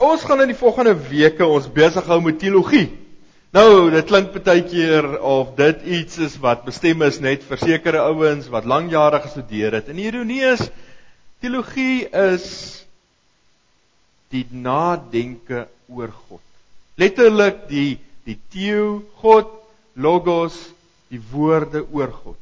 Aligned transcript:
Ons 0.00 0.22
gaan 0.24 0.40
in 0.40 0.48
die 0.48 0.56
volgende 0.56 0.94
weke 1.10 1.44
ons 1.44 1.66
besig 1.68 2.06
hou 2.08 2.22
met 2.24 2.38
teologie. 2.40 2.86
Nou, 3.52 3.90
dit 3.92 4.06
klink 4.08 4.30
baie 4.46 4.62
keer 4.64 5.06
of 5.26 5.50
dit 5.58 5.82
iets 5.98 6.20
is 6.24 6.36
wat 6.40 6.62
bestem 6.64 7.02
is 7.04 7.18
net 7.20 7.42
vir 7.44 7.60
sekere 7.60 8.04
ouens 8.06 8.48
wat 8.48 8.68
lank 8.70 8.94
jare 8.94 9.20
gestudeer 9.20 9.76
het. 9.76 9.90
En 9.90 9.98
die 10.00 10.06
ironie 10.08 10.40
is 10.54 10.62
teologie 11.42 12.06
is 12.06 12.46
die 14.32 14.46
nadenke 14.54 15.66
oor 15.90 16.14
God. 16.30 16.44
Letterlik 16.96 17.66
die 17.68 17.98
die 18.24 18.38
theo 18.54 19.02
God 19.20 19.52
logos 20.00 20.56
die 21.10 21.20
woorde 21.32 21.84
oor 21.90 22.12
God. 22.14 22.40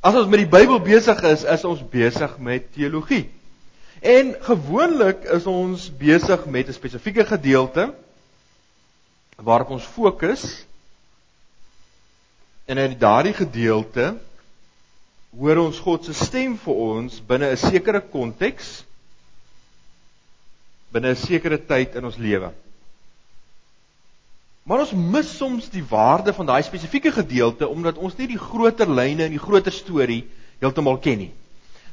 As 0.00 0.16
ons 0.16 0.30
met 0.30 0.44
die 0.44 0.52
Bybel 0.56 0.80
besig 0.80 1.20
is, 1.26 1.44
is 1.44 1.68
ons 1.68 1.82
besig 1.92 2.38
met 2.38 2.70
teologie. 2.72 3.26
En 4.00 4.34
gewoonlik 4.40 5.24
is 5.24 5.46
ons 5.46 5.96
besig 5.96 6.46
met 6.46 6.68
'n 6.68 6.72
spesifieke 6.72 7.24
gedeelte 7.24 7.94
waarop 9.36 9.70
ons 9.70 9.84
fokus. 9.84 10.66
En 12.64 12.78
in 12.78 12.98
daardie 12.98 13.32
gedeelte 13.32 14.16
hoor 15.38 15.56
ons 15.56 15.78
God 15.78 16.04
se 16.04 16.12
stem 16.12 16.58
vir 16.58 16.74
ons 16.74 17.20
binne 17.26 17.50
'n 17.50 17.56
sekere 17.56 18.00
konteks 18.00 18.84
binne 20.88 21.10
'n 21.10 21.16
sekere 21.16 21.58
tyd 21.58 21.94
in 21.94 22.04
ons 22.04 22.16
lewe. 22.16 22.52
Maar 24.62 24.78
ons 24.82 24.92
mis 24.92 25.36
soms 25.36 25.68
die 25.70 25.84
waarde 25.84 26.32
van 26.34 26.46
daai 26.46 26.62
spesifieke 26.62 27.12
gedeelte 27.12 27.68
omdat 27.68 27.98
ons 27.98 28.16
nie 28.16 28.26
die 28.26 28.38
groter 28.38 28.90
lyne 28.90 29.24
en 29.24 29.30
die 29.30 29.42
groter 29.42 29.72
storie 29.72 30.24
heeltemal 30.58 30.98
ken 30.98 31.18
nie. 31.18 31.32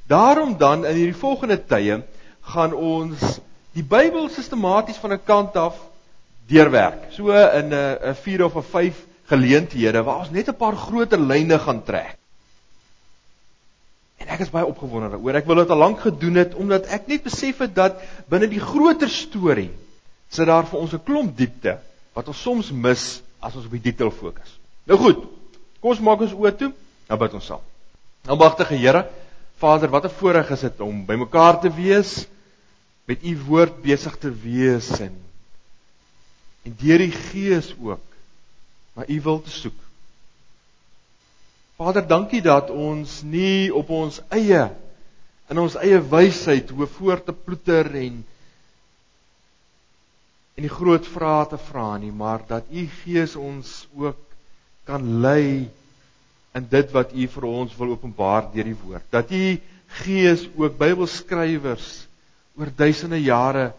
Daarom 0.07 0.57
dan 0.57 0.85
in 0.85 0.95
hierdie 0.95 1.15
volgende 1.15 1.57
tye 1.65 2.01
gaan 2.41 2.73
ons 2.73 3.39
die 3.73 3.83
Bybel 3.83 4.29
sistematies 4.29 4.99
van 5.01 5.13
'n 5.13 5.23
kant 5.23 5.55
af 5.55 5.75
deurwerk. 6.47 7.11
So 7.11 7.31
in 7.31 7.73
'n 7.73 7.97
'n 8.11 8.15
4 8.15 8.43
of 8.43 8.55
'n 8.55 8.63
5 8.63 9.05
geleenthede 9.25 10.03
waar 10.03 10.19
ons 10.19 10.31
net 10.31 10.49
'n 10.49 10.55
paar 10.55 10.75
groter 10.75 11.19
lyne 11.19 11.59
gaan 11.59 11.83
trek. 11.83 12.17
En 14.17 14.27
ek 14.27 14.39
is 14.39 14.49
baie 14.49 14.65
opgewonde 14.65 15.09
daaroor. 15.09 15.35
Ek 15.35 15.45
wil 15.45 15.55
dit 15.55 15.69
al 15.69 15.77
lank 15.77 15.99
gedoen 15.99 16.35
het 16.35 16.53
omdat 16.55 16.85
ek 16.85 17.07
net 17.07 17.23
besef 17.23 17.57
het 17.57 17.75
dat 17.75 17.99
binne 18.27 18.47
die 18.47 18.59
groter 18.59 19.09
storie 19.09 19.71
sit 20.29 20.47
daar 20.47 20.65
vir 20.65 20.79
ons 20.79 20.93
'n 20.93 21.03
klomp 21.03 21.37
diepte 21.37 21.77
wat 22.13 22.27
ons 22.27 22.41
soms 22.41 22.71
mis 22.71 23.21
as 23.39 23.55
ons 23.55 23.65
op 23.65 23.71
die 23.71 23.81
detail 23.91 24.11
fokus. 24.11 24.59
Nou 24.85 24.99
goed. 24.99 25.19
Kom 25.79 25.91
ons 25.91 25.99
maak 25.99 26.21
ons 26.21 26.33
oë 26.33 26.55
toe. 26.57 26.71
Nou 27.09 27.19
bid 27.19 27.33
ons 27.33 27.45
saam. 27.45 27.59
Almagtige 28.27 28.75
Here, 28.75 29.07
Vader, 29.57 29.89
wat 29.89 30.05
'n 30.05 30.17
voorreg 30.19 30.49
is 30.49 30.59
dit 30.59 30.79
om 30.79 31.05
bymekaar 31.05 31.59
te 31.59 31.73
wees 31.73 32.27
met 33.05 33.23
u 33.23 33.37
woord 33.47 33.81
besig 33.81 34.17
te 34.17 34.31
wees 34.31 34.89
en 34.99 35.15
en 36.63 36.75
deur 36.79 36.97
die 36.97 37.11
Gees 37.11 37.75
ook 37.81 38.15
na 38.95 39.03
u 39.07 39.21
wil 39.21 39.41
te 39.41 39.49
soek. 39.51 39.79
Vader, 41.75 42.07
dankie 42.07 42.41
dat 42.41 42.69
ons 42.69 43.21
nie 43.21 43.73
op 43.73 43.89
ons 43.89 44.21
eie 44.29 44.69
in 45.51 45.59
ons 45.59 45.75
eie 45.75 45.99
wysheid 45.99 46.69
hoe 46.69 46.87
voor 46.87 47.23
te 47.23 47.33
ploeter 47.33 47.89
en 47.99 48.21
en 50.53 50.61
die 50.67 50.71
groot 50.71 51.07
vrae 51.09 51.47
te 51.49 51.57
vra 51.57 51.97
nie, 51.97 52.11
maar 52.13 52.43
dat 52.47 52.69
u 52.71 52.85
Gees 53.01 53.35
ons 53.35 53.87
ook 53.97 54.19
kan 54.85 55.19
lei 55.23 55.69
in 56.57 56.65
dit 56.69 56.91
wat 56.93 57.13
U 57.13 57.27
vir 57.35 57.45
ons 57.49 57.75
wil 57.77 57.93
openbaar 57.95 58.49
deur 58.53 58.69
die 58.69 58.79
woord. 58.83 59.05
Dat 59.11 59.31
U 59.31 59.43
Gees 59.93 60.47
ook 60.57 60.77
Bybelskrywers 60.77 62.07
oor 62.57 62.71
duisende 62.77 63.19
jare 63.21 63.71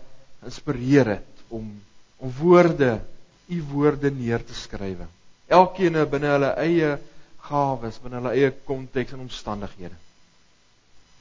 inspireer 0.44 1.16
het 1.16 1.44
om 1.48 1.72
om 2.24 2.32
woorde, 2.38 3.02
U 3.48 3.62
woorde 3.72 4.10
neer 4.10 4.44
te 4.44 4.54
skrywe. 4.56 5.04
Elkeen 5.52 5.98
binne 6.08 6.30
hulle 6.32 6.52
eie 6.62 6.94
gawes, 7.44 7.98
binne 8.00 8.22
hulle 8.22 8.32
eie 8.32 8.52
konteks 8.64 9.12
en 9.12 9.26
omstandighede. 9.26 9.98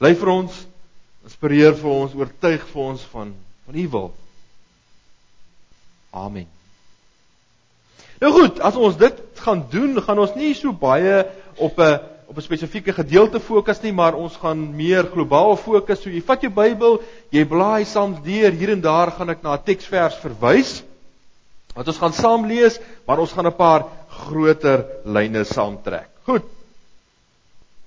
Bly 0.00 0.14
vir 0.16 0.32
ons, 0.32 0.62
inspireer 1.26 1.76
vir 1.76 1.90
ons, 1.92 2.16
oortuig 2.16 2.64
vir 2.72 2.84
ons 2.86 3.04
van 3.12 3.34
van 3.66 3.80
U 3.80 3.86
wil. 3.88 4.10
Amen. 6.24 6.53
Nou 8.20 8.32
goed, 8.32 8.60
as 8.60 8.76
ons 8.76 8.96
dit 8.96 9.22
gaan 9.44 9.64
doen, 9.70 10.02
gaan 10.02 10.18
ons 10.18 10.34
nie 10.34 10.54
so 10.54 10.72
baie 10.72 11.24
op 11.56 11.78
'n 11.78 12.00
op 12.26 12.36
'n 12.36 12.42
spesifieke 12.42 12.92
gedeelte 12.92 13.40
fokus 13.40 13.80
nie, 13.80 13.92
maar 13.92 14.14
ons 14.14 14.36
gaan 14.36 14.76
meer 14.76 15.04
globaal 15.04 15.56
fokus. 15.56 16.02
So 16.02 16.10
jy 16.10 16.22
vat 16.22 16.40
jou 16.42 16.50
Bybel, 16.50 17.02
jy 17.30 17.44
blaai 17.44 17.84
saam 17.84 18.16
deur, 18.24 18.50
hier 18.50 18.70
en 18.70 18.80
daar 18.80 19.10
gaan 19.10 19.30
ek 19.30 19.42
na 19.42 19.54
'n 19.54 19.62
teksvers 19.64 20.16
verwys 20.16 20.82
wat 21.74 21.86
ons 21.86 21.98
gaan 21.98 22.12
saam 22.12 22.46
lees, 22.46 22.78
maar 23.06 23.18
ons 23.18 23.32
gaan 23.32 23.46
'n 23.46 23.56
paar 23.56 23.84
groter 24.08 24.86
lyne 25.04 25.44
saamtrek. 25.44 26.08
Goed. 26.24 26.42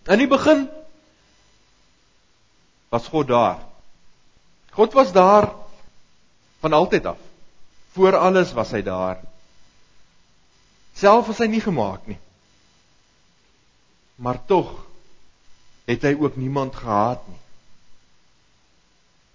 In 0.08 0.20
die 0.20 0.28
begin 0.28 0.70
was 2.90 3.08
God 3.08 3.28
daar. 3.28 3.58
God 4.72 4.94
was 4.94 5.12
daar 5.12 5.52
van 6.60 6.74
altyd 6.74 7.06
af. 7.06 7.18
Voor 7.92 8.16
alles 8.16 8.54
was 8.54 8.72
hy 8.72 8.82
daar. 8.82 9.18
Self 10.98 11.28
was 11.30 11.44
hy 11.44 11.48
nie 11.52 11.62
gemaak 11.62 12.08
nie 12.10 12.20
maar 14.18 14.40
tog 14.46 14.74
het 15.86 16.02
hy 16.04 16.16
ook 16.20 16.36
niemand 16.36 16.76
gehaat 16.76 17.22
nie. 17.30 17.40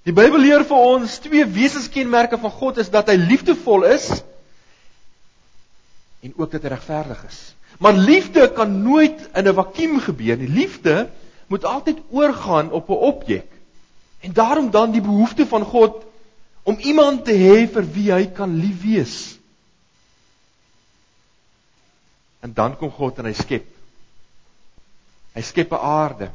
Die 0.02 0.14
Bybel 0.14 0.42
leer 0.42 0.64
vir 0.66 0.86
ons 0.90 1.20
twee 1.22 1.44
wesenskenmerke 1.46 2.36
van 2.42 2.50
God 2.50 2.80
is 2.82 2.90
dat 2.90 3.08
hy 3.08 3.14
liefdevol 3.20 3.86
is 3.86 4.08
en 6.26 6.34
ook 6.34 6.50
dat 6.50 6.66
hy 6.66 6.72
regverdig 6.74 7.22
is. 7.28 7.40
Maar 7.82 7.94
liefde 7.98 8.48
kan 8.54 8.74
nooit 8.82 9.22
in 9.34 9.48
'n 9.48 9.54
vakuum 9.54 10.00
gebeur 10.00 10.36
nie. 10.36 10.48
Liefde 10.48 11.08
moet 11.46 11.64
altyd 11.64 11.98
oorgaan 12.10 12.70
op 12.70 12.90
'n 12.90 13.02
objek. 13.10 13.48
En 14.20 14.32
daarom 14.32 14.70
dan 14.70 14.90
die 14.90 15.00
behoefte 15.00 15.46
van 15.46 15.62
God 15.62 16.02
om 16.62 16.76
iemand 16.78 17.24
te 17.24 17.32
hê 17.32 17.66
vir 17.70 17.92
wie 17.92 18.12
hy 18.12 18.26
kan 18.26 18.54
lief 18.56 18.82
wees. 18.82 19.38
En 22.42 22.53
dan 22.53 22.76
kom 22.76 22.91
God 22.91 23.19
en 23.22 23.30
hy 23.30 23.36
skep 23.38 23.69
Hy 25.32 25.41
skep 25.41 25.72
'n 25.72 25.80
aarde. 25.80 26.30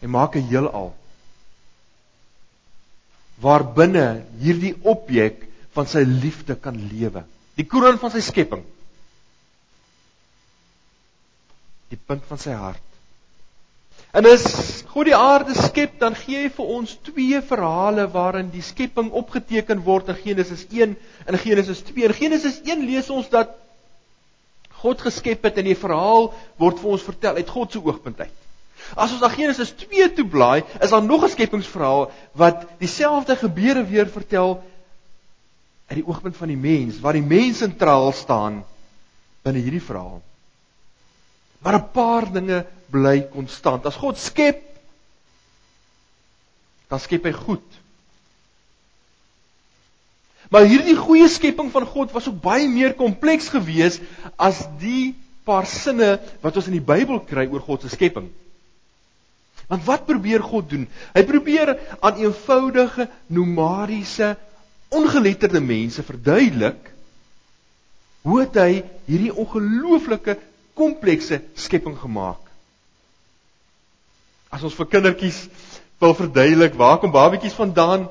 Hy 0.00 0.08
maak 0.08 0.36
'n 0.36 0.48
heelal. 0.48 0.94
Waarbinne 3.40 4.24
hierdie 4.40 4.76
objek 4.82 5.44
van 5.74 5.86
sy 5.86 6.04
liefde 6.06 6.56
kan 6.56 6.76
lewe. 6.92 7.24
Die 7.56 7.66
kroon 7.66 7.98
van 7.98 8.10
sy 8.10 8.20
skepping. 8.20 8.64
Die 11.90 12.00
punt 12.06 12.24
van 12.28 12.38
sy 12.38 12.56
hart. 12.56 12.82
En 14.14 14.26
as 14.26 14.46
God 14.86 15.06
die 15.06 15.16
aarde 15.16 15.54
skep, 15.54 15.98
dan 15.98 16.14
gee 16.14 16.44
hy 16.44 16.48
vir 16.48 16.66
ons 16.78 16.96
twee 17.02 17.40
verhale 17.42 18.06
waarin 18.10 18.50
die 18.50 18.62
skepping 18.62 19.10
opgeteken 19.10 19.82
word 19.84 20.08
in 20.08 20.20
Genesis 20.22 20.66
1 20.70 20.96
en 21.26 21.38
Genesis 21.38 21.82
2. 21.82 22.04
In 22.04 22.14
Genesis 22.14 22.60
1 22.62 22.86
lees 22.86 23.10
ons 23.10 23.28
dat 23.28 23.63
God 24.84 25.00
geskep 25.00 25.46
het 25.48 25.58
en 25.60 25.70
die 25.70 25.78
verhaal 25.78 26.28
word 26.60 26.80
vir 26.82 26.96
ons 26.96 27.06
vertel 27.06 27.40
uit 27.40 27.52
God 27.56 27.72
se 27.72 27.80
oogpunt 27.80 28.20
uit. 28.20 28.40
As 28.92 29.14
ons 29.14 29.22
na 29.24 29.30
Genesis 29.32 29.72
2 29.80 30.10
toe 30.18 30.26
blaai, 30.28 30.60
is 30.84 30.92
daar 30.92 31.02
nog 31.02 31.24
'n 31.24 31.32
skepingsverhaal 31.32 32.10
wat 32.36 32.66
dieselfde 32.78 33.36
gebeure 33.36 33.84
weer 33.84 34.06
vertel 34.06 34.60
uit 35.88 35.98
die 35.98 36.06
oogpunt 36.06 36.36
van 36.36 36.48
die 36.48 36.60
mens, 36.60 37.00
waar 37.00 37.16
die 37.16 37.24
mens 37.24 37.58
sentraal 37.58 38.12
staan 38.12 38.64
binne 39.42 39.60
hierdie 39.60 39.82
verhaal. 39.82 40.22
Maar 41.58 41.74
'n 41.80 41.90
paar 41.92 42.32
dinge 42.32 42.66
bly 42.90 43.22
konstant. 43.32 43.86
As 43.86 43.96
God 43.96 44.18
skep, 44.18 44.62
dan 46.88 47.00
skep 47.00 47.24
hy 47.24 47.32
goed. 47.32 47.83
Maar 50.54 50.68
hierdie 50.70 50.94
goeie 50.94 51.26
skepping 51.26 51.72
van 51.74 51.82
God 51.90 52.12
was 52.14 52.28
ook 52.30 52.38
baie 52.44 52.68
meer 52.70 52.92
kompleks 52.94 53.48
geweest 53.50 54.04
as 54.38 54.60
die 54.78 55.16
paar 55.42 55.66
sinne 55.66 56.14
wat 56.44 56.60
ons 56.60 56.68
in 56.70 56.76
die 56.76 56.84
Bybel 56.92 57.18
kry 57.26 57.48
oor 57.50 57.64
God 57.64 57.82
se 57.82 57.90
skepping. 57.90 58.28
Want 59.66 59.82
wat 59.88 60.06
probeer 60.06 60.44
God 60.46 60.68
doen? 60.70 60.86
Hy 61.16 61.24
probeer 61.26 61.74
aan 61.98 62.22
eenvoudige 62.22 63.08
nomadiese 63.26 64.36
ongeletterde 64.94 65.58
mense 65.64 66.06
verduidelik 66.06 66.90
hoe 68.22 68.40
het 68.44 68.62
hy 68.62 68.70
hierdie 69.10 69.34
ongelooflike 69.34 70.38
komplekse 70.78 71.42
skepping 71.58 71.98
gemaak. 71.98 72.40
As 74.54 74.62
ons 74.62 74.78
vir 74.78 74.92
kindertjies 74.94 75.48
wil 75.98 76.14
verduidelik 76.14 76.78
waar 76.78 77.00
kom 77.02 77.10
babetjies 77.10 77.58
vandaan, 77.58 78.06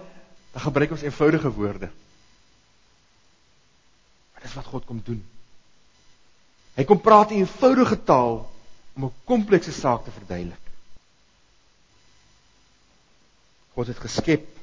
dan 0.54 0.68
gebruik 0.68 0.92
ons 0.92 1.08
eenvoudige 1.08 1.56
woorde. 1.56 1.94
Dis 4.54 4.62
wat 4.62 4.70
God 4.70 4.86
kom 4.86 5.02
doen. 5.02 5.22
Hy 6.78 6.86
kom 6.86 7.02
praat 7.02 7.34
in 7.34 7.42
eenvoudige 7.42 7.98
taal 8.06 8.44
om 8.94 9.06
'n 9.06 9.14
komplekse 9.26 9.74
saak 9.74 10.06
te 10.06 10.12
verduidelik. 10.12 10.62
God 13.74 13.88
het 13.88 13.98
geskep 13.98 14.54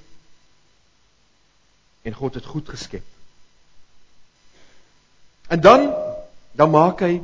En 2.03 2.15
God 2.15 2.35
het 2.35 2.47
goed 2.47 2.69
geskep. 2.69 3.05
En 5.47 5.61
dan 5.61 5.93
dan 6.53 6.71
maak 6.71 7.01
hy 7.01 7.21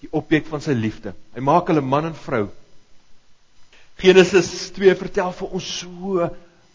die 0.00 0.08
objek 0.16 0.48
van 0.50 0.62
sy 0.64 0.74
liefde. 0.74 1.12
Hy 1.36 1.42
maak 1.44 1.68
hulle 1.70 1.84
man 1.84 2.08
en 2.08 2.16
vrou. 2.16 2.48
Genesis 4.00 4.70
2 4.74 4.96
vertel 4.98 5.30
vir 5.36 5.54
ons 5.60 5.68
so 5.82 6.26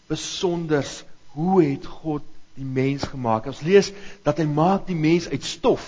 besonders 0.08 1.02
hoe 1.34 1.58
het 1.64 1.86
God 2.00 2.24
die 2.56 2.66
mens 2.66 3.06
gemaak. 3.08 3.46
Ons 3.50 3.62
lees 3.66 3.92
dat 4.26 4.40
hy 4.40 4.46
maak 4.48 4.86
die 4.88 4.98
mens 4.98 5.28
uit 5.28 5.44
stof. 5.44 5.86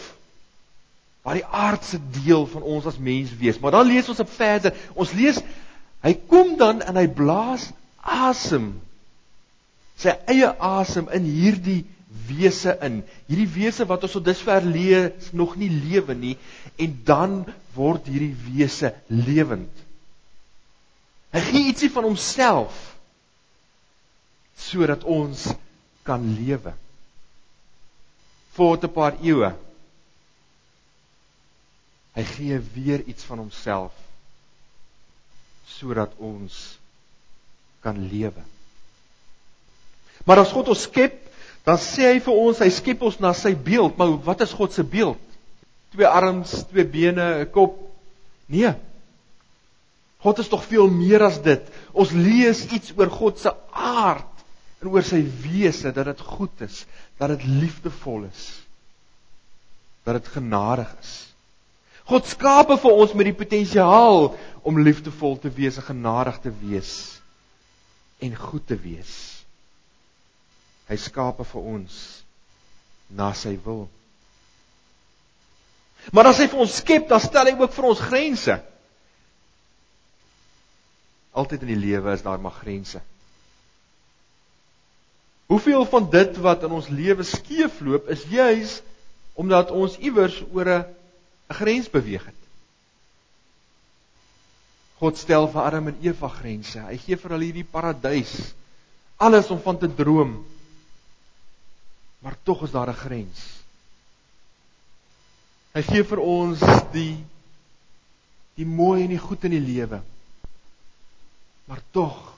Waar 1.27 1.41
die 1.41 1.47
aardse 1.47 2.01
deel 2.23 2.47
van 2.49 2.63
ons 2.63 2.87
as 2.89 3.01
mens 3.03 3.33
wees. 3.41 3.59
Maar 3.61 3.79
dan 3.79 3.89
lees 3.91 4.09
ons 4.09 4.23
op 4.25 4.31
verder. 4.33 4.77
Ons 4.95 5.13
lees 5.17 5.41
hy 6.05 6.15
kom 6.31 6.55
dan 6.61 6.83
en 6.85 6.97
hy 6.97 7.09
blaas 7.11 7.71
asem. 8.01 8.73
Sy 9.99 10.15
eie 10.31 10.53
asem 10.63 11.09
in 11.17 11.27
hierdie 11.27 11.83
wese 12.29 12.77
in. 12.85 13.03
Hierdie 13.29 13.49
wese 13.57 13.87
wat 13.89 14.05
ons 14.07 14.15
tot 14.17 14.25
dusver 14.25 14.65
lees 14.65 15.33
nog 15.37 15.57
nie 15.61 15.71
lewe 15.73 16.15
nie 16.17 16.37
en 16.79 16.95
dan 17.05 17.39
word 17.75 18.07
hierdie 18.09 18.35
wese 18.47 18.93
lewend. 19.11 19.73
Hy 21.35 21.43
gee 21.45 21.69
ietsie 21.73 21.91
van 21.93 22.09
homself 22.09 22.77
sodat 24.59 25.05
ons 25.07 25.45
kan 26.09 26.25
lewe. 26.41 26.73
Voor 28.57 28.79
'n 28.81 28.93
paar 28.93 29.15
eeue. 29.21 29.53
Hy 32.17 32.25
gee 32.25 32.59
weer 32.75 33.05
iets 33.05 33.25
van 33.25 33.39
homself 33.39 33.93
sodat 35.69 36.13
ons 36.17 36.79
kan 37.81 38.09
lewe. 38.09 38.43
Maar 40.25 40.39
as 40.39 40.53
God 40.53 40.69
ons 40.69 40.83
skep, 40.83 41.15
dan 41.63 41.79
sê 41.79 42.09
hy 42.09 42.21
vir 42.25 42.35
ons 42.35 42.59
hy 42.59 42.71
skep 42.71 43.03
ons 43.03 43.19
na 43.21 43.33
sy 43.33 43.53
beeld, 43.55 43.97
maar 43.97 44.17
wat 44.25 44.41
is 44.41 44.53
God 44.57 44.73
se 44.73 44.83
beeld? 44.83 45.21
Twee 45.93 46.07
arms, 46.07 46.65
twee 46.71 46.85
bene, 46.85 47.45
'n 47.45 47.51
kop? 47.51 47.77
Nee. 48.47 48.73
God 50.19 50.39
is 50.39 50.49
tog 50.49 50.65
veel 50.65 50.91
meer 50.91 51.23
as 51.23 51.39
dit. 51.43 51.63
Ons 51.93 52.11
lees 52.11 52.65
iets 52.67 52.93
oor 52.97 53.11
God 53.11 53.39
se 53.39 53.55
aard 53.71 54.38
en 54.79 54.91
oor 54.93 55.07
sy 55.07 55.21
wese 55.43 55.93
dat 55.95 56.07
dit 56.13 56.21
goed 56.23 56.63
is, 56.67 56.85
dat 57.19 57.35
dit 57.35 57.47
liefdevol 57.47 58.29
is, 58.29 58.45
dat 60.07 60.21
dit 60.21 60.31
genadig 60.37 60.91
is. 61.01 61.15
God 62.09 62.29
skape 62.31 62.79
vir 62.81 63.01
ons 63.03 63.13
met 63.19 63.29
die 63.29 63.37
potensiaal 63.37 64.31
om 64.65 64.81
liefdevol 64.81 65.37
te 65.43 65.51
wees 65.53 65.77
en 65.77 65.89
genadig 65.91 66.39
te 66.47 66.53
wees 66.63 66.93
en 68.25 68.33
goed 68.35 68.65
te 68.67 68.79
wees. 68.81 69.13
Hy 70.89 70.97
skape 70.97 71.45
vir 71.45 71.69
ons 71.75 71.99
na 73.13 73.29
sy 73.37 73.55
wil. 73.65 73.85
Maar 76.15 76.31
as 76.31 76.41
hy 76.41 76.49
vir 76.49 76.63
ons 76.65 76.79
skep, 76.81 77.05
dan 77.11 77.21
stel 77.21 77.51
hy 77.51 77.55
ook 77.59 77.75
vir 77.75 77.89
ons 77.91 78.03
grense. 78.09 78.57
Altyd 81.37 81.67
in 81.67 81.73
die 81.75 81.83
lewe 81.83 82.15
is 82.17 82.25
daar 82.25 82.41
maar 82.41 82.57
grense. 82.57 83.03
Hoeveel 85.49 85.87
van 85.89 86.11
dit 86.13 86.37
wat 86.45 86.63
in 86.67 86.75
ons 86.77 86.91
lewe 86.93 87.25
skeefloop 87.25 88.11
is 88.13 88.27
juis 88.29 88.81
omdat 89.39 89.71
ons 89.73 89.95
iewers 90.05 90.43
oor 90.53 90.69
'n 90.69 90.85
grens 91.57 91.89
beweeg 91.89 92.25
het. 92.25 92.43
God 95.01 95.17
stel 95.17 95.49
vir 95.49 95.63
Adam 95.63 95.89
en 95.89 95.97
Eva 96.05 96.29
grense. 96.29 96.81
Hy 96.81 96.99
gee 96.99 97.17
vir 97.17 97.31
hulle 97.31 97.49
hierdie 97.49 97.65
paradys. 97.65 98.35
Alles 99.17 99.49
om 99.51 99.61
van 99.63 99.79
te 99.79 99.89
droom. 99.89 100.45
Maar 102.21 102.37
tog 102.43 102.63
is 102.63 102.71
daar 102.71 102.91
'n 102.91 103.03
grens. 103.05 103.41
Hy 105.73 105.83
gee 105.83 106.05
vir 106.05 106.19
ons 106.19 106.61
die 106.93 107.25
die 108.55 108.67
mooi 108.67 109.03
en 109.03 109.09
die 109.09 109.25
goed 109.29 109.45
in 109.45 109.51
die 109.51 109.67
lewe. 109.73 110.03
Maar 111.65 111.81
tog 111.91 112.35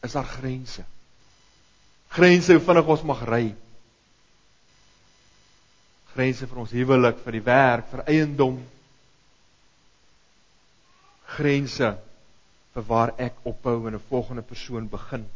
is 0.00 0.12
daar 0.12 0.24
grense 0.24 0.84
grense 2.08 2.52
hoe 2.52 2.62
vinnig 2.62 2.86
ons 2.86 3.02
mag 3.02 3.22
ry. 3.28 3.54
Grense 6.14 6.46
vir 6.46 6.58
ons 6.58 6.72
huwelik, 6.72 7.18
vir 7.24 7.32
die 7.32 7.44
werk, 7.44 7.88
vir 7.90 8.04
eiendom. 8.08 8.60
Grense 11.36 11.96
vir 12.76 12.86
waar 12.88 13.14
ek 13.16 13.34
ophou 13.44 13.86
en 13.88 13.94
'n 13.94 14.08
volgende 14.08 14.42
persoon 14.42 14.88
begin. 14.88 15.26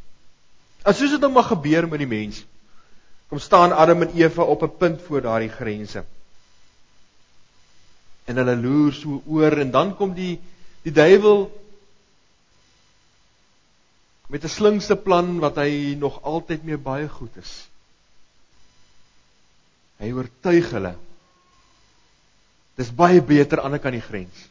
En 0.85 0.95
soos 0.95 1.11
dit 1.11 1.21
nou 1.21 1.33
mag 1.33 1.49
gebeur 1.49 1.89
met 1.89 1.99
die 1.99 2.07
mens. 2.07 2.45
Kom 3.29 3.39
staan 3.39 3.73
Adam 3.73 4.03
en 4.03 4.15
Eva 4.17 4.43
op 4.43 4.63
'n 4.63 4.77
punt 4.77 5.03
voor 5.03 5.21
daardie 5.21 5.49
grense. 5.49 6.05
En 8.25 8.37
hulle 8.37 8.57
loer 8.57 8.93
so 8.93 9.23
oor 9.27 9.59
en 9.59 9.71
dan 9.71 9.97
kom 9.97 10.15
die 10.15 10.41
die 10.83 10.93
duiwel 10.93 11.51
met 14.31 14.45
'n 14.45 14.49
slinkse 14.49 14.97
plan 14.97 15.39
wat 15.43 15.57
hy 15.57 15.95
nog 15.99 16.23
altyd 16.23 16.63
mee 16.65 16.79
baie 16.79 17.09
goed 17.09 17.37
is. 17.37 17.69
Hy 19.99 20.13
oortuig 20.13 20.71
hulle. 20.71 20.95
Dis 22.79 22.95
baie 22.95 23.21
beter 23.23 23.61
aan 23.61 23.75
die 23.77 23.83
kant 23.83 23.99
die 23.99 24.07
grens. 24.07 24.47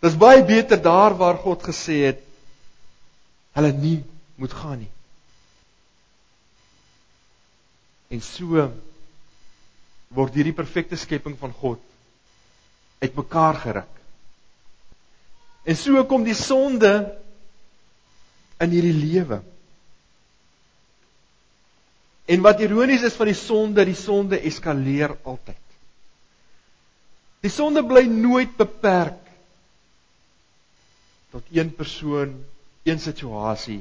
Dis 0.00 0.16
baie 0.16 0.44
beter 0.44 0.80
daar 0.82 1.16
waar 1.16 1.36
God 1.36 1.62
gesê 1.66 1.98
het 2.06 2.22
hulle 3.58 3.72
nie 3.72 3.98
moet 4.40 4.52
gaan 4.52 4.78
nie. 4.78 4.92
En 8.10 8.22
so 8.22 8.70
word 10.14 10.34
hierdie 10.34 10.56
perfekte 10.56 10.96
skepping 10.96 11.36
van 11.38 11.52
God 11.52 11.82
uitmekaar 13.02 13.54
geruk. 13.54 13.98
En 15.64 15.76
so 15.76 16.04
kom 16.04 16.24
die 16.24 16.38
sonde 16.38 16.92
in 18.60 18.74
hierdie 18.74 18.96
lewe. 18.96 19.40
En 22.30 22.44
wat 22.44 22.60
ironies 22.62 23.02
is 23.06 23.16
van 23.18 23.30
die 23.30 23.38
sonde, 23.38 23.84
die 23.88 23.98
sonde 23.98 24.38
eskaleer 24.46 25.16
altyd. 25.26 25.58
Die 27.40 27.50
sonde 27.50 27.82
bly 27.86 28.04
nooit 28.10 28.52
beperk 28.58 29.18
tot 31.30 31.46
een 31.54 31.70
persoon, 31.74 32.34
een 32.84 33.00
situasie 33.00 33.80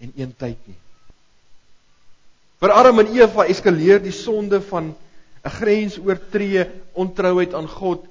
en 0.00 0.12
een 0.16 0.32
tyd 0.36 0.60
nie. 0.68 0.78
Vir 2.58 2.74
Adam 2.74 3.04
en 3.04 3.12
Eva 3.14 3.46
eskaleer 3.46 4.00
die 4.02 4.14
sonde 4.14 4.60
van 4.70 4.94
'n 5.44 5.54
grens 5.60 5.98
oortree, 5.98 6.66
ontrouheid 6.92 7.54
aan 7.54 7.68
God 7.68 8.06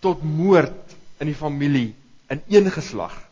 tot 0.00 0.22
moord 0.22 0.94
in 1.18 1.26
die 1.26 1.34
familie 1.34 1.94
in 2.28 2.42
een 2.48 2.70
geslag. 2.70 3.31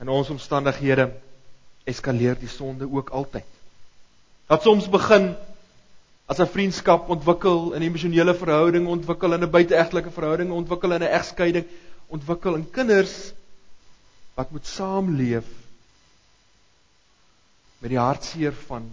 In 0.00 0.08
ons 0.08 0.30
omstandighede 0.30 1.10
eskaleer 1.84 2.38
die 2.38 2.50
sonde 2.50 2.88
ook 2.90 3.10
altyd. 3.10 3.44
Dat 4.46 4.62
soms 4.62 4.88
begin 4.88 5.34
as 6.26 6.38
'n 6.38 6.46
vriendskap 6.46 7.08
ontwikkel, 7.08 7.74
'n 7.74 7.82
emosionele 7.82 8.34
verhouding 8.34 8.86
ontwikkel, 8.86 9.34
'n 9.34 9.50
buiteegtelike 9.50 10.10
verhouding 10.10 10.50
ontwikkel, 10.50 10.92
'n 10.92 11.02
egskeiding 11.02 11.66
ontwikkel 12.06 12.54
in 12.54 12.70
kinders 12.70 13.32
wat 14.34 14.50
moet 14.50 14.66
saamleef 14.66 15.46
met 17.78 17.90
die 17.90 17.98
hartseer 17.98 18.52
van 18.66 18.90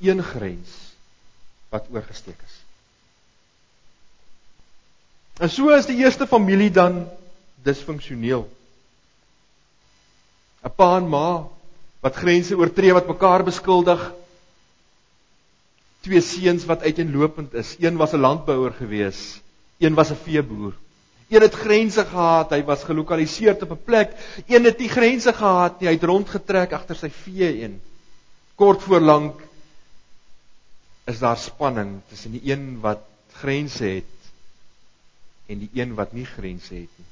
een 0.00 0.22
grens 0.22 0.70
wat 1.68 1.86
oorgesteek 1.90 2.38
is. 2.44 2.56
En 5.38 5.50
so 5.50 5.70
is 5.70 5.86
die 5.86 5.96
eerste 5.96 6.26
familie 6.26 6.70
dan 6.70 7.08
disfunksioneel. 7.62 8.44
'n 10.62 10.70
pa 10.76 10.96
en 10.96 11.08
ma 11.08 11.48
wat 12.02 12.18
grense 12.18 12.56
oortree 12.58 12.92
wat 12.94 13.06
mekaar 13.06 13.44
beskuldig. 13.46 14.00
Twee 16.02 16.20
seuns 16.20 16.64
wat 16.66 16.82
uiteenlopend 16.82 17.54
is. 17.54 17.76
Een 17.78 17.96
was 17.96 18.12
'n 18.12 18.22
landbouer 18.22 18.72
gewees, 18.72 19.40
een 19.78 19.94
was 19.94 20.10
'n 20.10 20.22
veeboer. 20.24 20.74
Een 21.28 21.42
het 21.42 21.54
grense 21.54 22.04
gehad, 22.04 22.50
hy 22.50 22.62
was 22.64 22.84
gelokaliseer 22.84 23.62
op 23.62 23.70
'n 23.70 23.84
plek. 23.84 24.10
Een 24.46 24.64
het 24.64 24.78
nie 24.78 24.88
grense 24.88 25.32
gehad 25.32 25.80
nie, 25.80 25.88
hy 25.88 25.94
het 25.94 26.04
rondgetrek 26.04 26.72
agter 26.72 26.96
sy 26.96 27.10
vee 27.10 27.62
een. 27.62 27.80
Kort 28.54 28.82
voor 28.82 29.00
lank 29.00 29.40
is 31.04 31.18
daar 31.18 31.36
spanning 31.36 32.00
tussen 32.08 32.32
die 32.32 32.52
een 32.52 32.80
wat 32.80 33.00
grense 33.32 33.84
het 33.84 34.04
en 35.46 35.58
die 35.58 35.70
een 35.72 35.94
wat 35.94 36.12
nie 36.12 36.26
grense 36.26 36.74
het 36.74 36.92
nie. 36.96 37.10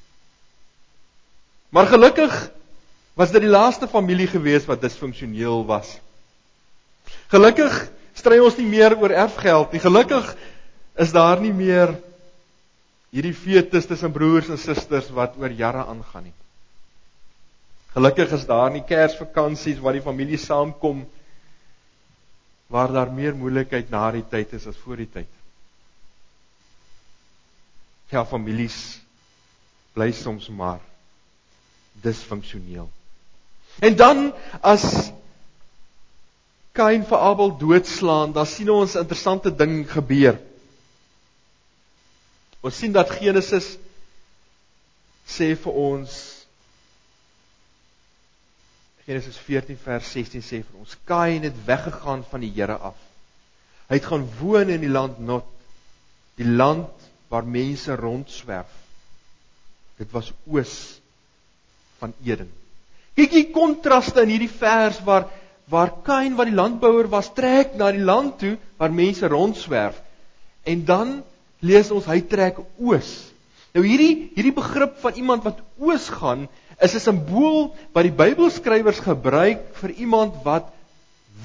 Maar 1.69 1.87
gelukkig 1.87 2.51
was 3.13 3.31
dit 3.31 3.43
die 3.43 3.51
laaste 3.51 3.87
familie 3.91 4.27
gewees 4.27 4.65
wat 4.69 4.81
disfunksioneel 4.81 5.65
was. 5.67 5.97
Gelukkig 7.31 7.73
stry 8.17 8.39
ons 8.43 8.57
nie 8.59 8.67
meer 8.67 8.95
oor 8.99 9.11
erfgeld 9.11 9.73
nie. 9.73 9.81
Gelukkig 9.83 10.33
is 10.99 11.13
daar 11.15 11.41
nie 11.41 11.53
meer 11.55 11.95
hierdie 13.11 13.35
fetus 13.35 13.87
tussen 13.89 14.13
broers 14.15 14.49
en 14.51 14.59
susters 14.59 15.09
wat 15.15 15.35
oor 15.39 15.51
jare 15.51 15.83
aangaan 15.85 16.29
nie. 16.29 16.37
Gelukkig 17.91 18.31
is 18.37 18.45
daar 18.47 18.71
nie 18.71 18.83
Kersvakansies 18.87 19.81
waar 19.83 19.97
die 19.97 20.05
familie 20.05 20.39
saamkom 20.39 21.03
waar 22.71 22.93
daar 22.95 23.11
meer 23.11 23.35
moeilikheid 23.35 23.89
na 23.91 24.05
die 24.15 24.23
tyd 24.31 24.53
is 24.55 24.67
as 24.69 24.77
voor 24.79 25.01
die 25.01 25.09
tyd. 25.11 25.27
Ja, 28.11 28.23
families 28.27 29.01
bly 29.91 30.11
soms 30.15 30.47
maar 30.47 30.79
disfunksioneel. 32.03 32.87
En 33.79 33.95
dan 33.95 34.33
as 34.61 35.11
Kain 36.71 37.03
vir 37.03 37.17
Abel 37.19 37.57
doodslaan, 37.59 38.31
dan 38.31 38.45
sien 38.47 38.69
ons 38.69 38.95
'n 38.95 39.03
interessante 39.03 39.55
ding 39.55 39.91
gebeur. 39.91 40.39
Ons 42.61 42.77
sien 42.77 42.91
dat 42.91 43.09
Genesis 43.09 43.77
sê 45.27 45.55
vir 45.55 45.73
ons 45.73 46.11
Genesis 49.05 49.37
14 49.37 49.77
vers 49.77 50.11
16 50.13 50.41
sê 50.41 50.61
vir 50.63 50.79
ons 50.79 50.97
Kain 51.09 51.43
het 51.43 51.65
weggegaan 51.65 52.23
van 52.29 52.39
die 52.39 52.51
Here 52.53 52.77
af. 52.77 52.95
Hy 53.89 53.97
het 53.97 54.05
gaan 54.05 54.27
woon 54.39 54.69
in 54.69 54.81
die 54.85 54.91
land 54.91 55.19
Not, 55.19 55.47
die 56.39 56.47
land 56.47 57.09
waar 57.27 57.43
mense 57.43 57.95
rondswerf. 57.95 58.71
Dit 59.97 60.11
was 60.11 60.31
oos 60.45 61.01
van 61.99 62.13
Eden. 62.23 62.60
Kyk 63.15 63.35
hier 63.35 63.51
kontraste 63.51 64.23
in 64.23 64.33
hierdie 64.35 64.51
vers 64.51 65.01
waar 65.07 65.29
waar 65.71 65.91
Kain 66.03 66.35
wat 66.35 66.49
die 66.49 66.55
landbouer 66.55 67.07
was 67.07 67.29
trek 67.31 67.77
na 67.79 67.91
die 67.95 68.03
land 68.03 68.39
toe 68.41 68.57
waar 68.77 68.91
mense 68.91 69.27
rondswerf. 69.31 70.01
En 70.67 70.83
dan 70.85 71.13
lees 71.63 71.91
ons 71.95 72.09
hy 72.11 72.19
trek 72.27 72.59
oos. 72.81 73.11
Nou 73.71 73.85
hierdie 73.85 74.31
hierdie 74.35 74.55
begrip 74.55 74.97
van 74.99 75.15
iemand 75.15 75.45
wat 75.47 75.61
oos 75.79 76.09
gaan 76.11 76.49
is 76.81 76.95
'n 76.95 76.99
simbool 76.99 77.75
wat 77.93 78.03
die 78.03 78.17
Bybelskrywers 78.23 78.99
gebruik 78.99 79.63
vir 79.79 79.91
iemand 79.91 80.43
wat 80.43 80.73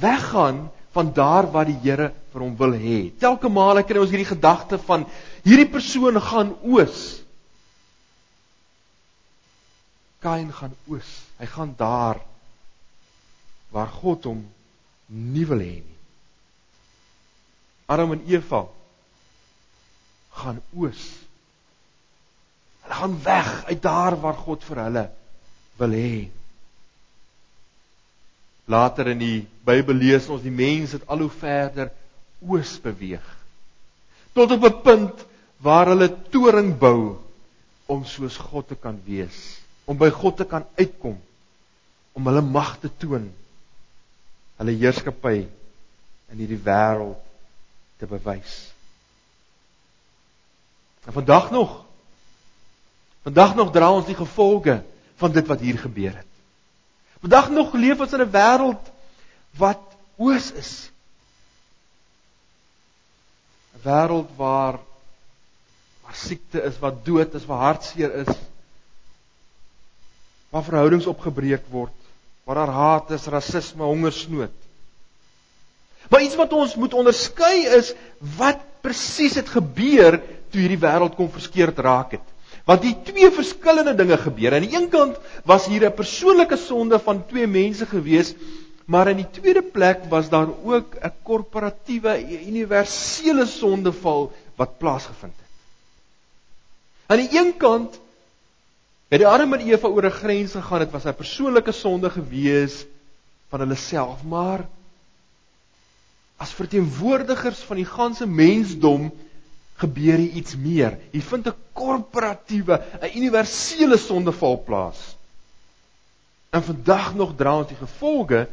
weggaan 0.00 0.70
van 0.92 1.12
daar 1.12 1.50
waar 1.52 1.66
die 1.68 1.78
Here 1.82 2.12
vir 2.32 2.40
hom 2.40 2.56
wil 2.56 2.72
hê. 2.72 3.12
Telke 3.20 3.48
male 3.48 3.82
kry 3.82 4.00
ons 4.00 4.10
hierdie 4.10 4.32
gedagte 4.32 4.78
van 4.78 5.06
hierdie 5.44 5.68
persoon 5.68 6.20
gaan 6.20 6.56
oos. 6.64 7.22
Kain 10.20 10.52
gaan 10.52 10.74
oos. 10.88 11.25
Hy 11.38 11.46
gaan 11.46 11.74
daar 11.76 12.20
waar 13.74 13.90
God 13.92 14.24
hom 14.30 14.40
nie 15.06 15.44
wil 15.46 15.60
hê 15.60 15.76
nie. 15.82 15.98
Adam 17.86 18.16
en 18.16 18.24
Eva 18.26 18.64
gaan 20.40 20.62
oos. 20.74 21.02
Hulle 22.82 22.94
gaan 23.00 23.18
weg 23.22 23.52
uit 23.68 23.82
daar 23.82 24.16
waar 24.20 24.38
God 24.46 24.64
vir 24.64 24.82
hulle 24.86 25.04
wil 25.78 25.94
hê. 25.98 26.16
Later 28.66 29.12
in 29.12 29.22
die 29.22 29.38
Bybel 29.66 30.00
lees 30.02 30.26
ons 30.32 30.42
die 30.42 30.54
mense 30.54 30.98
het 30.98 31.06
al 31.10 31.22
hoe 31.26 31.30
verder 31.30 31.92
oos 32.42 32.76
beweeg. 32.82 33.26
Tot 34.34 34.50
op 34.56 34.64
'n 34.64 34.82
punt 34.82 35.24
waar 35.62 35.86
hulle 35.92 36.08
toring 36.30 36.74
bou 36.78 37.16
om 37.86 38.04
soos 38.04 38.36
God 38.36 38.68
te 38.68 38.74
kan 38.74 38.98
wees, 39.04 39.60
om 39.86 39.98
by 39.98 40.10
God 40.10 40.36
te 40.36 40.46
kan 40.50 40.66
uitkom, 40.78 41.16
om 42.16 42.28
hulle 42.30 42.42
mag 42.42 42.74
te 42.82 42.90
toon, 42.98 43.28
hulle 44.58 44.78
heerskappy 44.80 45.46
in 46.32 46.40
hierdie 46.40 46.60
wêreld 46.64 47.20
te 48.00 48.08
bewys. 48.10 48.56
En 51.06 51.14
vandag 51.14 51.50
nog 51.54 51.82
vandag 53.26 53.54
nog 53.58 53.72
dra 53.74 53.90
ons 53.90 54.06
die 54.06 54.14
gevolge 54.14 54.80
van 55.18 55.32
dit 55.34 55.46
wat 55.50 55.60
hier 55.60 55.78
gebeur 55.78 56.14
het. 56.14 56.32
Vandag 57.20 57.48
nog 57.50 57.72
leef 57.74 58.00
ons 58.00 58.12
in 58.12 58.22
'n 58.22 58.30
wêreld 58.30 58.84
wat 59.58 59.82
oos 60.16 60.52
is. 60.52 60.90
'n 63.74 63.82
Wêreld 63.82 64.30
waar 64.36 64.78
waar 66.02 66.14
siekte 66.14 66.62
is, 66.62 66.78
waar 66.78 66.94
dood 67.02 67.34
is, 67.34 67.46
waar 67.46 67.58
hartseer 67.58 68.14
is. 68.14 68.36
Waar 70.50 70.64
verhoudings 70.64 71.06
opgebreek 71.06 71.66
word, 71.70 71.92
waar 72.44 72.62
daar 72.62 72.74
haat 72.74 73.10
is, 73.10 73.26
rasisme, 73.26 73.82
hongersnood. 73.82 74.54
Maar 76.08 76.22
iets 76.22 76.38
wat 76.38 76.52
ons 76.52 76.76
moet 76.78 76.94
onderskei 76.94 77.66
is 77.76 77.92
wat 78.38 78.62
presies 78.80 79.34
het 79.34 79.48
gebeur 79.50 80.20
toe 80.52 80.62
hierdie 80.62 80.80
wêreld 80.82 81.16
kom 81.18 81.30
verskeurd 81.32 81.78
raak 81.82 82.14
het. 82.18 82.26
Want 82.66 82.82
die 82.82 82.94
twee 83.06 83.30
verskillende 83.30 83.94
dinge 83.98 84.18
gebeur. 84.18 84.54
Aan 84.54 84.66
die 84.66 84.74
een 84.74 84.88
kant 84.90 85.18
was 85.46 85.66
hier 85.66 85.86
'n 85.86 85.94
persoonlike 85.94 86.56
sonde 86.56 86.98
van 86.98 87.26
twee 87.26 87.46
mense 87.46 87.86
gewees, 87.86 88.34
maar 88.86 89.08
in 89.08 89.16
die 89.16 89.30
tweede 89.30 89.62
plek 89.62 90.06
was 90.08 90.28
daar 90.28 90.48
ook 90.64 90.94
'n 90.94 91.12
korporatiewe, 91.22 92.14
universele 92.46 93.46
sondeval 93.46 94.32
wat 94.56 94.78
plaasgevind 94.78 95.34
het. 95.36 95.52
Aan 97.06 97.16
die 97.16 97.38
een 97.38 97.56
kant 97.56 97.98
het 99.08 99.22
die 99.22 99.28
Adam 99.28 99.52
en 99.54 99.66
Eva 99.66 99.88
oor 99.88 100.06
'n 100.06 100.10
grens 100.10 100.52
gegaan. 100.52 100.78
Dit 100.78 100.90
was 100.90 101.04
'n 101.04 101.14
persoonlike 101.14 101.72
sonde 101.72 102.10
gewees 102.10 102.86
van 103.48 103.60
hulle 103.60 103.74
self, 103.74 104.22
maar 104.22 104.68
as 106.36 106.52
verteenwoordigers 106.52 107.58
van 107.58 107.76
die 107.76 107.88
ganse 107.88 108.26
mensdom 108.26 109.12
gebeur 109.76 110.16
hier 110.16 110.32
iets 110.32 110.56
meer. 110.56 110.98
Hier 111.12 111.22
vind 111.22 111.46
'n 111.46 111.54
korporatiewe, 111.72 112.82
'n 113.00 113.16
universele 113.16 113.96
sondeval 113.96 114.62
plaas. 114.64 115.16
En 116.50 116.62
vandag 116.62 117.14
nog 117.14 117.36
dra 117.36 117.58
ons 117.58 117.68
die 117.68 117.76
gevolge 117.76 118.48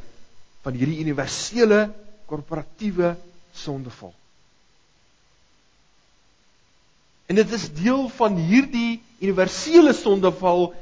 van 0.62 0.74
hierdie 0.74 1.00
universele 1.00 1.92
korporatiewe 2.26 3.16
sondeval. 3.54 4.14
En 7.32 7.36
dit 7.36 7.52
is 7.56 7.70
deel 7.74 8.08
van 8.18 8.36
hierdie 8.36 9.02
universele 9.20 9.94
sondeval 9.94 10.74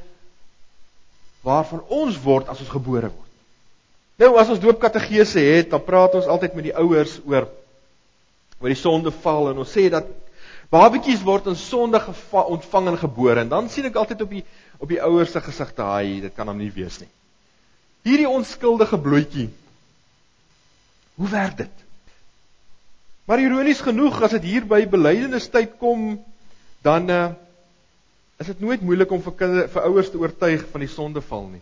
waarvan 1.45 1.83
ons 1.87 2.17
word 2.21 2.49
as 2.49 2.61
ons 2.61 2.73
gebore 2.73 3.09
word. 3.09 3.29
Nou 4.21 4.35
as 4.37 4.49
ons 4.53 4.61
doopkategese 4.61 5.41
het, 5.41 5.69
dan 5.71 5.81
praat 5.85 6.13
ons 6.17 6.29
altyd 6.29 6.57
met 6.57 6.69
die 6.69 6.77
ouers 6.77 7.19
oor 7.25 7.49
oor 8.61 8.69
die 8.69 8.77
sondeval 8.77 9.49
en 9.49 9.63
ons 9.63 9.71
sê 9.73 9.87
dat 9.89 10.05
Babetjies 10.71 11.23
word 11.25 11.49
in 11.51 11.57
sonde 11.59 11.99
ontvang 12.31 12.91
en 12.91 12.97
gebore 13.01 13.41
en 13.41 13.49
dan 13.51 13.69
sien 13.69 13.89
ek 13.89 13.97
altyd 13.99 14.21
op 14.23 14.35
die 14.37 14.43
op 14.81 14.89
die 14.89 15.01
ouers 15.03 15.31
se 15.33 15.41
gesigte, 15.41 15.81
"Haai, 15.81 16.21
dit 16.21 16.33
kan 16.33 16.47
hom 16.47 16.57
nie 16.57 16.71
wees 16.71 16.99
nie." 16.99 17.09
Hierdie 18.01 18.29
onskuldige 18.29 18.97
bloetjie. 18.97 19.49
Hoe 21.15 21.29
werk 21.29 21.57
dit? 21.57 21.75
Maar 23.25 23.39
ironies 23.39 23.81
genoeg, 23.81 24.21
as 24.21 24.31
dit 24.31 24.43
hier 24.43 24.65
by 24.65 24.87
belydenistyd 24.89 25.77
kom, 25.77 26.23
dan 26.81 27.09
uh 27.09 27.29
is 28.41 28.47
dit 28.49 28.59
nooit 28.59 28.81
moeilik 28.81 29.11
om 29.13 29.21
vir 29.21 29.35
kinders 29.37 29.69
vir 29.69 29.83
ouers 29.85 30.07
te 30.09 30.17
oortuig 30.17 30.63
van 30.71 30.81
die 30.81 30.89
sondeval 30.89 31.43
nie. 31.51 31.61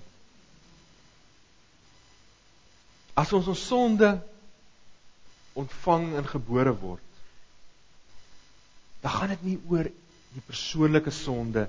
As 3.19 3.33
ons 3.35 3.49
ons 3.51 3.63
sonde 3.67 4.13
ontvang 5.59 6.05
en 6.21 6.29
gebore 6.29 6.71
word, 6.79 7.03
dan 9.03 9.11
gaan 9.11 9.33
dit 9.35 9.43
nie 9.49 9.57
oor 9.67 9.89
die 9.89 10.45
persoonlike 10.47 11.11
sonde 11.11 11.65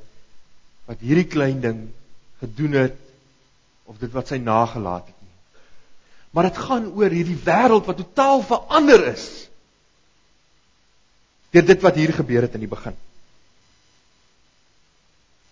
wat 0.86 1.02
hierdie 1.02 1.26
klein 1.26 1.58
ding 1.64 1.82
gedoen 2.38 2.78
het 2.78 3.02
of 3.90 3.98
dit 3.98 4.14
wat 4.14 4.30
sy 4.30 4.38
nagelaat 4.38 5.10
het 5.10 5.18
nie. 5.26 5.36
Maar 6.30 6.52
dit 6.52 6.64
gaan 6.70 6.90
oor 6.94 7.18
hierdie 7.18 7.38
wêreld 7.50 7.90
wat 7.90 7.98
totaal 8.04 8.46
verander 8.46 9.08
is 9.10 9.28
deur 11.50 11.66
dit 11.66 11.80
wat 11.82 11.96
hier 11.98 12.12
gebeur 12.14 12.46
het 12.46 12.54
in 12.54 12.62
die 12.62 12.70
begin. 12.70 12.94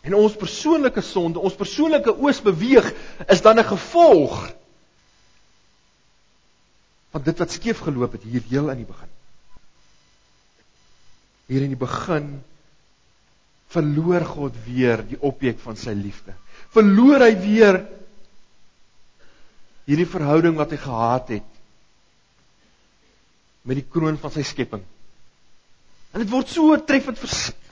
En 0.09 0.17
ons 0.17 0.39
persoonlike 0.41 1.05
sonde, 1.05 1.43
ons 1.45 1.59
persoonlike 1.59 2.15
oos 2.17 2.41
beweeg 2.45 2.89
is 3.29 3.45
dan 3.45 3.61
'n 3.61 3.71
gevolg 3.75 4.41
van 7.13 7.23
dit 7.23 7.39
wat 7.39 7.53
skeef 7.53 7.79
geloop 7.85 8.13
het 8.13 8.23
hier 8.23 8.43
heel 8.49 8.71
aan 8.71 8.81
die 8.81 8.89
begin 8.89 9.13
hier 11.49 11.65
in 11.65 11.73
die 11.73 11.81
begin 11.81 12.29
verloor 13.73 14.25
God 14.29 14.57
weer 14.67 15.01
die 15.05 15.19
objek 15.25 15.61
van 15.65 15.77
sy 15.81 15.95
liefde. 15.97 16.35
Verloor 16.73 17.25
hy 17.25 17.33
weer 17.41 17.81
hierdie 19.89 20.09
verhouding 20.09 20.57
wat 20.61 20.75
hy 20.75 20.81
gehad 20.83 21.33
het 21.39 21.55
met 23.69 23.81
die 23.81 23.89
kroon 23.89 24.21
van 24.21 24.33
sy 24.33 24.45
skepping. 24.45 24.85
En 26.13 26.23
dit 26.23 26.31
word 26.33 26.53
so 26.53 26.77
treffend 26.89 27.21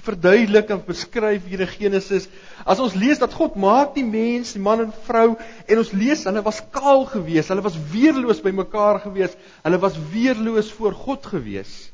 verduidelik 0.07 0.71
en 0.73 0.83
beskryf 0.87 1.45
hier 1.51 1.63
in 1.65 1.71
Genesis. 1.71 2.29
As 2.65 2.81
ons 2.83 2.95
lees 2.99 3.21
dat 3.21 3.35
God 3.35 3.57
maak 3.61 3.95
die 3.97 4.07
mens, 4.07 4.55
die 4.57 4.63
man 4.63 4.85
en 4.87 4.95
vrou 5.07 5.35
en 5.35 5.83
ons 5.83 5.93
lees 5.97 6.25
hulle 6.29 6.45
was 6.47 6.63
kaal 6.75 7.05
geweest, 7.11 7.51
hulle 7.53 7.65
was 7.67 7.77
weerloos 7.93 8.43
by 8.45 8.55
mekaar 8.55 9.03
geweest, 9.05 9.39
hulle 9.67 9.83
was 9.83 9.99
weerloos 10.13 10.71
voor 10.79 10.97
God 10.97 11.27
geweest. 11.35 11.93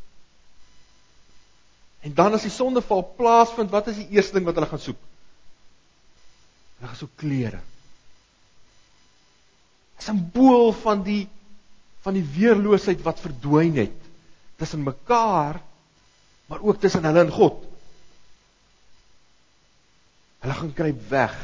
En 2.02 2.14
dan 2.18 2.34
as 2.34 2.46
die 2.46 2.52
sondeval 2.52 3.04
plaasvind, 3.18 3.70
wat 3.70 3.92
is 3.92 4.00
die 4.00 4.18
eerste 4.18 4.34
ding 4.34 4.46
wat 4.48 4.56
hulle 4.58 4.70
gaan 4.70 4.82
soek? 4.82 5.02
Hulle 6.78 6.90
gaan 6.90 7.02
soek 7.04 7.14
klere. 7.22 7.62
simbool 10.02 10.72
van 10.82 11.04
die 11.06 11.28
van 12.02 12.16
die 12.18 12.24
weerloosheid 12.26 13.04
wat 13.06 13.20
verdwyn 13.22 13.76
het 13.78 14.08
tussen 14.58 14.82
mekaar 14.82 15.60
maar 16.50 16.60
ook 16.60 16.80
tussen 16.80 17.04
hulle 17.04 17.22
en 17.24 17.30
God. 17.30 17.62
Hulle 20.52 20.60
gaan 20.60 20.74
kruip 20.76 21.08
weg. 21.08 21.36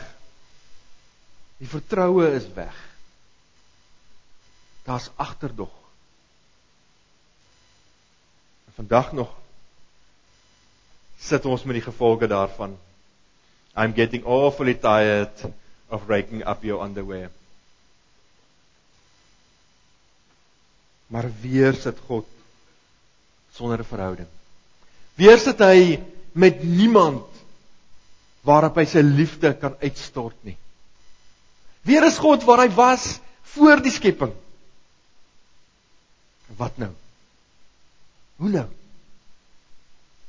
Die 1.57 1.69
vertroue 1.69 2.29
is 2.37 2.45
weg. 2.53 2.77
Daar's 4.85 5.11
agterdog. 5.17 5.73
En 8.67 8.73
vandag 8.75 9.12
nog 9.12 9.33
sit 11.19 11.45
ons 11.45 11.65
met 11.65 11.81
die 11.81 11.83
gevolge 11.83 12.27
daarvan. 12.27 12.77
I'm 13.77 13.95
getting 13.95 14.25
awfully 14.25 14.75
tired 14.75 15.45
of 15.88 16.09
raking 16.09 16.45
up 16.47 16.62
your 16.62 16.85
underwear. 16.85 17.31
Maar 21.07 21.31
weer 21.41 21.75
sit 21.75 21.99
God 22.07 22.27
sonder 23.53 23.79
'n 23.79 23.85
verhouding. 23.85 24.29
Weer 25.15 25.38
sit 25.38 25.59
hy 25.59 26.03
met 26.33 26.62
niemand 26.62 27.38
waarop 28.47 28.76
hy 28.78 28.85
sy 28.88 29.02
liefde 29.04 29.52
kan 29.59 29.76
uitstort 29.83 30.37
nie. 30.47 30.57
Weer 31.88 32.07
is 32.07 32.18
God 32.21 32.45
waar 32.47 32.64
hy 32.64 32.71
was 32.75 33.18
voor 33.54 33.83
die 33.83 33.92
skepping. 33.92 34.33
Wat 36.57 36.78
nou? 36.80 36.92
Hoe 38.38 38.50
nou? 38.52 38.66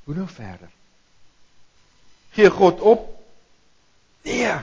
Hoe 0.03 0.15
nou 0.15 0.27
verder? 0.27 0.69
Gee 2.37 2.49
God 2.49 2.81
op? 2.81 3.07
Nee. 4.25 4.55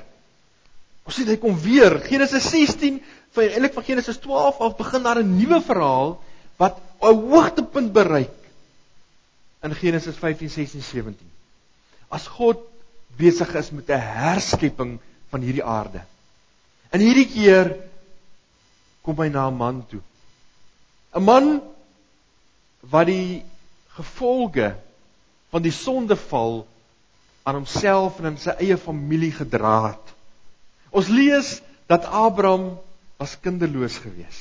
Ons 1.06 1.18
sien 1.18 1.28
hy 1.30 1.36
kom 1.40 1.54
weer. 1.62 2.00
Genesis 2.06 2.48
16 2.50 2.98
van 3.36 3.52
eintlik 3.52 3.76
van 3.76 3.86
Genesis 3.86 4.18
12 4.24 4.58
af 4.64 4.76
begin 4.78 5.04
daar 5.06 5.20
'n 5.22 5.36
nuwe 5.36 5.60
verhaal 5.62 6.16
wat 6.56 6.80
'n 7.00 7.14
hoogtepunt 7.30 7.92
bereik 7.92 8.34
in 9.62 9.74
Genesis 9.74 10.16
15, 10.16 10.50
16, 10.50 10.82
17. 10.82 11.30
As 12.08 12.26
God 12.26 12.58
besig 13.16 13.54
is 13.54 13.70
met 13.70 13.90
'n 13.90 14.00
herskepping 14.00 14.98
van 15.30 15.40
hierdie 15.40 15.64
aarde. 15.64 16.00
En 16.90 17.00
hierdie 17.00 17.28
keer 17.28 17.76
kom 19.02 19.18
hy 19.18 19.28
na 19.28 19.48
'n 19.48 19.56
man 19.56 19.86
toe. 19.86 20.02
'n 21.14 21.22
Man 21.24 21.62
wat 22.80 23.06
die 23.06 23.42
gevolge 23.96 24.76
van 25.50 25.62
die 25.62 25.72
sondeval 25.72 26.66
aan 27.42 27.54
homself 27.54 28.18
en 28.18 28.26
aan 28.26 28.38
sy 28.38 28.54
eie 28.58 28.76
familie 28.76 29.32
gedra 29.32 29.90
het. 29.90 30.14
Ons 30.90 31.08
lees 31.08 31.60
dat 31.86 32.04
Abraham 32.04 32.78
was 33.16 33.36
kinderloos 33.40 33.98
gewees. 34.02 34.38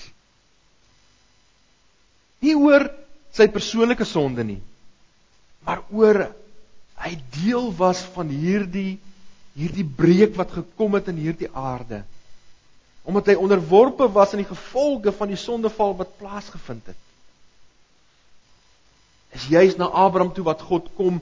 Nie 2.42 2.56
oor 2.58 2.90
sy 3.36 3.48
persoonlike 3.52 4.06
sonde 4.06 4.44
nie, 4.44 4.62
maar 5.66 5.84
oor 5.92 6.26
hy 7.06 7.14
deel 7.38 7.70
was 7.78 8.02
van 8.16 8.32
hierdie 8.34 8.98
hierdie 9.56 9.86
breek 9.88 10.36
wat 10.36 10.52
gekom 10.52 10.98
het 10.98 11.08
in 11.08 11.20
hierdie 11.22 11.48
aarde. 11.56 12.02
Omdat 13.08 13.30
hy 13.32 13.36
onderworpe 13.40 14.10
was 14.12 14.34
aan 14.34 14.42
die 14.44 14.50
gevolge 14.50 15.14
van 15.16 15.32
die 15.32 15.40
sondeval 15.40 15.96
wat 15.96 16.18
plaasgevind 16.20 16.90
het. 16.92 17.00
Is 19.38 19.48
juis 19.52 19.78
na 19.80 19.88
Abraham 19.88 20.34
toe 20.36 20.44
wat 20.48 20.66
God 20.66 20.90
kom 20.98 21.22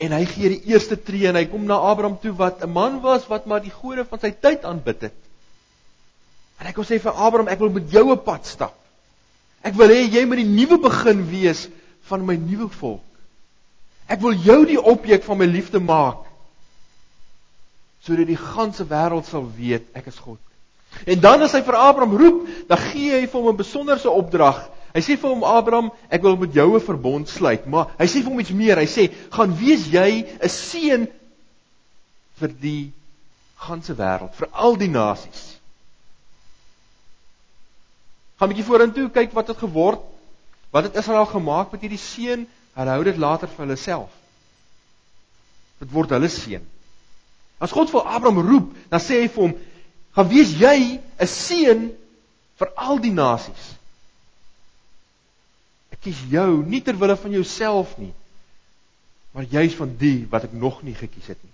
en 0.00 0.16
hy 0.16 0.22
gee 0.30 0.54
die 0.54 0.72
eerste 0.72 0.96
tree 0.96 1.28
en 1.28 1.36
hy 1.36 1.44
kom 1.50 1.68
na 1.68 1.76
Abraham 1.90 2.16
toe 2.22 2.32
wat 2.40 2.64
'n 2.64 2.72
man 2.72 3.02
was 3.04 3.28
wat 3.28 3.44
maar 3.46 3.60
die 3.60 3.74
gode 3.74 4.04
van 4.08 4.20
sy 4.20 4.32
tyd 4.32 4.64
aanbid 4.64 5.10
het. 5.10 5.18
En 6.58 6.66
hy 6.66 6.72
kom 6.72 6.84
sê 6.84 7.00
vir 7.00 7.12
Abraham, 7.12 7.48
ek 7.48 7.58
wil 7.58 7.70
met 7.70 7.90
jou 7.90 8.12
'n 8.12 8.24
pad 8.24 8.46
stap. 8.46 8.74
Ek 9.62 9.74
wil 9.74 9.88
hê 9.88 10.08
jy 10.08 10.24
moet 10.24 10.40
die 10.40 10.56
nuwe 10.56 10.78
begin 10.78 11.26
wees 11.28 11.68
van 12.08 12.24
my 12.24 12.36
nuwe 12.36 12.68
volk. 12.68 13.13
Ek 14.06 14.20
wil 14.20 14.36
jou 14.36 14.64
die 14.68 14.80
objek 14.80 15.24
van 15.24 15.38
my 15.38 15.48
liefde 15.48 15.80
maak 15.80 16.22
sodat 18.04 18.28
die 18.28 18.36
ganse 18.36 18.84
wêreld 18.84 19.24
sal 19.24 19.46
weet 19.56 19.86
ek 19.96 20.10
is 20.10 20.18
God. 20.20 20.40
En 21.08 21.20
dan 21.20 21.42
as 21.42 21.54
hy 21.56 21.62
vir 21.64 21.78
Abraham 21.78 22.16
roep, 22.20 22.42
dan 22.68 22.82
gee 22.90 23.14
hy 23.14 23.22
vir 23.24 23.40
hom 23.40 23.54
'n 23.54 23.62
besonderse 23.62 24.10
opdrag. 24.10 24.60
Hy 24.94 25.00
sê 25.00 25.16
vir 25.18 25.30
hom 25.30 25.42
Abraham, 25.42 25.90
ek 26.10 26.22
wil 26.22 26.36
met 26.36 26.52
jou 26.54 26.76
'n 26.76 26.80
verbond 26.80 27.28
sluit, 27.28 27.66
maar 27.66 27.90
hy 27.98 28.06
sê 28.06 28.22
vir 28.22 28.30
hom 28.30 28.40
iets 28.40 28.50
meer. 28.50 28.76
Hy 28.76 28.86
sê, 28.86 29.10
"Gaan 29.30 29.56
wees 29.56 29.88
jy 29.88 30.26
'n 30.42 30.48
seën 30.48 31.08
vir 32.36 32.48
die 32.60 32.92
ganse 33.56 33.94
wêreld, 33.94 34.34
vir 34.34 34.48
al 34.52 34.76
die 34.76 34.88
nasies." 34.88 35.58
Gaan 38.38 38.48
'n 38.48 38.54
bietjie 38.54 38.70
vorentoe 38.70 39.08
kyk 39.10 39.32
wat 39.32 39.48
het 39.48 39.58
geword. 39.58 40.00
Wat 40.70 40.84
het 40.84 40.96
Israel 40.96 41.26
gemaak 41.26 41.72
met 41.72 41.80
hierdie 41.80 41.98
seën? 41.98 42.46
Hulle 42.74 42.96
hou 42.96 43.04
dit 43.06 43.18
later 43.18 43.50
vir 43.50 43.66
hulle 43.66 43.76
self. 43.78 44.10
Dit 45.82 45.92
word 45.94 46.14
hulle 46.14 46.30
seën. 46.30 46.64
As 47.62 47.72
God 47.74 47.90
vir 47.92 48.06
Abraham 48.06 48.42
roep, 48.42 48.74
dan 48.90 49.02
sê 49.02 49.22
hy 49.22 49.28
vir 49.30 49.42
hom: 49.44 49.54
"Gaan 50.16 50.28
wees 50.28 50.52
jy 50.58 51.00
'n 51.00 51.26
seën 51.26 51.88
vir 52.58 52.72
al 52.76 52.98
die 52.98 53.14
nasies." 53.14 53.74
Ek 55.92 56.00
kies 56.00 56.20
jou 56.30 56.62
nie 56.66 56.80
ter 56.80 56.98
wille 56.98 57.16
van 57.16 57.30
jouself 57.30 57.98
nie, 57.98 58.12
maar 59.32 59.44
juis 59.44 59.74
van 59.74 59.96
die 59.96 60.26
wat 60.30 60.44
ek 60.44 60.52
nog 60.52 60.82
nie 60.82 60.94
gekies 60.94 61.26
het 61.26 61.42
nie. 61.42 61.52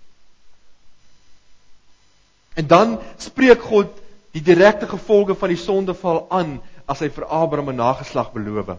En 2.55 2.67
dan 2.67 2.99
spreek 3.17 3.61
God 3.61 3.93
die 4.33 4.41
direkte 4.41 4.87
gevolge 4.87 5.35
van 5.35 5.49
die 5.49 5.59
sondeval 5.59 6.25
aan 6.29 6.59
as 6.85 6.99
hy 6.99 7.09
vir 7.09 7.25
Abraham 7.25 7.69
'n 7.69 7.75
nageslag 7.75 8.33
beloof. 8.33 8.77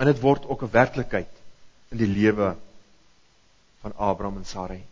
En 0.00 0.08
dit 0.08 0.20
word 0.20 0.46
ook 0.48 0.62
'n 0.64 0.72
werklikheid 0.72 1.32
in 1.92 1.98
die 2.00 2.08
lewe 2.08 2.56
van 3.80 3.92
Abraham 3.96 4.36
en 4.36 4.46
Sarai. 4.46 4.82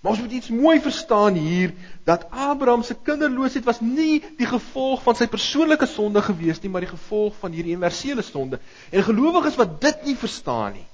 Maar 0.00 0.12
ons 0.12 0.20
moet 0.20 0.32
iets 0.32 0.48
mooi 0.48 0.80
verstaan 0.80 1.34
hier 1.34 1.74
dat 2.04 2.30
Abraham 2.30 2.82
se 2.82 2.94
kinderloosheid 2.94 3.64
was 3.64 3.80
nie 3.80 4.22
die 4.38 4.46
gevolg 4.48 5.02
van 5.02 5.16
sy 5.16 5.26
persoonlike 5.28 5.86
sonde 5.86 6.22
gewees 6.24 6.60
nie, 6.60 6.70
maar 6.72 6.80
die 6.86 6.94
gevolg 6.94 7.34
van 7.42 7.52
hierdie 7.52 7.74
universele 7.74 8.22
sonde. 8.22 8.60
En 8.90 9.04
gelowiges 9.04 9.58
wat 9.60 9.80
dit 9.80 10.04
nie 10.04 10.16
verstaan 10.16 10.72
nie, 10.78 10.86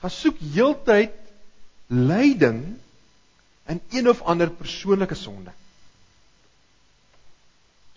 gaan 0.00 0.14
soek 0.14 0.38
heeltyd 0.54 1.16
lyding 1.86 2.62
in 3.66 3.80
een 3.90 4.08
of 4.08 4.22
ander 4.22 4.50
persoonlike 4.50 5.14
sonde. 5.14 5.50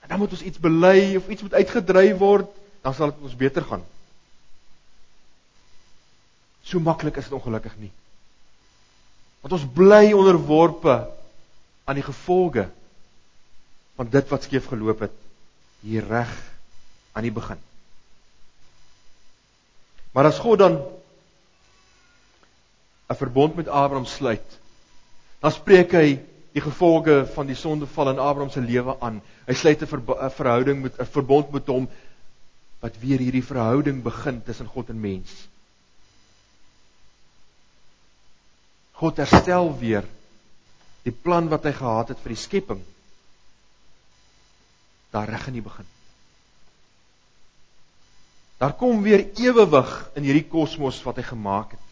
En 0.02 0.10
dan 0.10 0.20
moet 0.20 0.32
ons 0.32 0.42
iets 0.42 0.60
bely 0.60 1.16
of 1.16 1.30
iets 1.30 1.42
moet 1.42 1.54
uitgedryf 1.54 2.18
word 2.18 2.63
dan 2.84 2.94
sal 2.94 3.12
dit 3.14 3.24
ons 3.24 3.36
beter 3.40 3.64
gaan. 3.64 3.84
So 6.64 6.80
maklik 6.84 7.18
is 7.20 7.28
dit 7.30 7.36
ongelukkig 7.36 7.76
nie. 7.80 7.92
Want 9.44 9.58
ons 9.58 9.68
bly 9.76 10.14
onderworpe 10.16 10.96
aan 11.84 12.00
die 12.00 12.06
gevolge 12.06 12.70
van 13.96 14.10
dit 14.10 14.32
wat 14.32 14.48
skeef 14.48 14.68
geloop 14.72 15.04
het 15.06 15.16
hier 15.84 16.08
reg 16.08 16.32
aan 17.14 17.28
die 17.28 17.36
begin. 17.36 17.60
Maar 20.14 20.30
as 20.32 20.40
God 20.40 20.60
dan 20.60 20.80
'n 23.10 23.16
verbond 23.16 23.56
met 23.56 23.68
Abraham 23.68 24.06
sluit, 24.06 24.60
dan 25.40 25.52
spreek 25.52 25.92
hy 25.92 26.20
die 26.54 26.62
gevolge 26.62 27.26
van 27.34 27.48
die 27.48 27.56
sondeval 27.56 28.10
in 28.10 28.20
Abraham 28.20 28.50
se 28.50 28.62
lewe 28.62 28.96
aan. 29.00 29.22
Hy 29.46 29.54
sluit 29.54 29.82
'n 29.82 30.30
verhouding 30.30 30.82
met 30.82 31.00
'n 31.00 31.06
verbond 31.06 31.52
met 31.52 31.68
hom 31.68 31.90
wat 32.84 33.00
weer 33.00 33.22
hierdie 33.24 33.46
verhouding 33.46 34.02
begin 34.04 34.42
tussen 34.44 34.68
God 34.68 34.90
en 34.92 35.00
mens. 35.00 35.32
God 39.00 39.22
herstel 39.24 39.72
weer 39.80 40.04
die 41.08 41.16
plan 41.16 41.48
wat 41.52 41.64
hy 41.68 41.72
gehad 41.78 42.12
het 42.12 42.20
vir 42.24 42.36
die 42.36 42.42
skepping. 42.42 42.82
Daar 45.16 45.32
reg 45.32 45.48
in 45.48 45.58
die 45.62 45.64
begin. 45.64 45.88
Daar 48.60 48.76
kom 48.80 49.02
weer 49.04 49.26
ewewig 49.40 49.90
in 50.20 50.28
hierdie 50.28 50.48
kosmos 50.52 51.00
wat 51.08 51.20
hy 51.20 51.26
gemaak 51.28 51.74
het. 51.76 51.90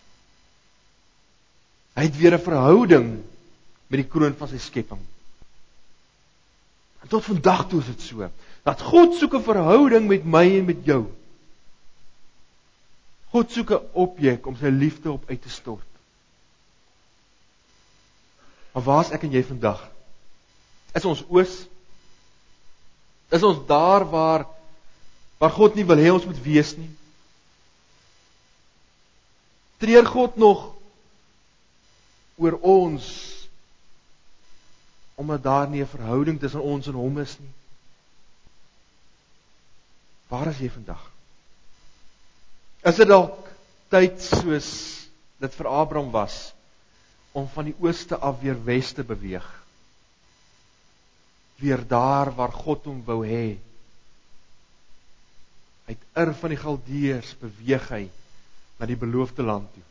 Hy 1.99 2.08
het 2.08 2.19
weer 2.19 2.36
'n 2.36 2.47
verhouding 2.47 3.10
met 3.88 3.99
die 4.04 4.08
kroon 4.12 4.36
van 4.36 4.47
sy 4.47 4.60
skepping. 4.60 5.01
En 7.01 7.08
tot 7.08 7.23
vandag 7.23 7.67
toe 7.67 7.80
is 7.80 7.91
dit 7.95 8.01
so 8.01 8.27
dat 8.63 8.82
God 8.82 9.15
soek 9.17 9.34
'n 9.34 9.43
verhouding 9.43 10.08
met 10.08 10.24
my 10.24 10.45
en 10.58 10.65
met 10.65 10.86
jou. 10.86 11.06
God 13.32 13.52
soek 13.52 13.71
'n 13.71 13.88
objek 13.93 14.45
om 14.45 14.56
sy 14.56 14.69
liefde 14.69 15.12
op 15.12 15.30
uit 15.30 15.41
te 15.41 15.50
stort. 15.50 15.88
Maar 18.71 18.84
waar 18.84 19.06
is 19.06 19.12
ek 19.12 19.24
en 19.24 19.32
jy 19.32 19.43
vandag? 19.43 19.89
Is 20.93 21.06
ons 21.06 21.24
oos? 21.30 21.67
Is 23.30 23.43
ons 23.43 23.65
daar 23.67 24.10
waar 24.10 24.47
waar 25.38 25.52
God 25.52 25.76
nie 25.76 25.86
wil 25.86 25.97
hê 25.97 26.12
ons 26.12 26.26
moet 26.26 26.41
wees 26.43 26.76
nie? 26.78 26.91
Treur 29.82 30.06
God 30.06 30.36
nog 30.36 30.76
oor 32.38 32.60
ons 32.62 33.08
omdat 35.15 35.43
daar 35.43 35.69
nie 35.69 35.82
'n 35.82 35.88
verhouding 35.88 36.39
tussen 36.39 36.62
ons 36.62 36.88
en 36.88 36.93
hom 36.93 37.17
is 37.19 37.39
nie. 37.39 37.54
Waar 40.32 40.48
is 40.48 40.62
jy 40.63 40.70
vandag? 40.72 41.02
Is 42.88 42.96
dit 43.02 43.10
dalk 43.10 43.50
tyd 43.91 44.22
soos 44.24 44.70
dit 45.44 45.58
vir 45.58 45.67
Abraham 45.67 46.13
was 46.13 46.54
om 47.36 47.50
van 47.52 47.67
die 47.67 47.76
ooste 47.84 48.15
af 48.15 48.39
weer 48.39 48.56
wes 48.63 48.94
te 48.96 49.04
beweeg? 49.04 49.46
Weer 51.60 51.84
daar 51.88 52.32
waar 52.38 52.56
God 52.56 52.88
hom 52.88 53.04
wou 53.06 53.20
hê. 53.28 53.60
Uit 55.91 56.08
Ur 56.24 56.34
van 56.39 56.56
die 56.56 56.62
Galdeërs 56.63 57.36
beweeg 57.44 57.91
hy 57.91 58.02
na 58.80 58.88
die 58.88 59.00
beloofde 59.04 59.44
land 59.44 59.67
toe. 59.76 59.86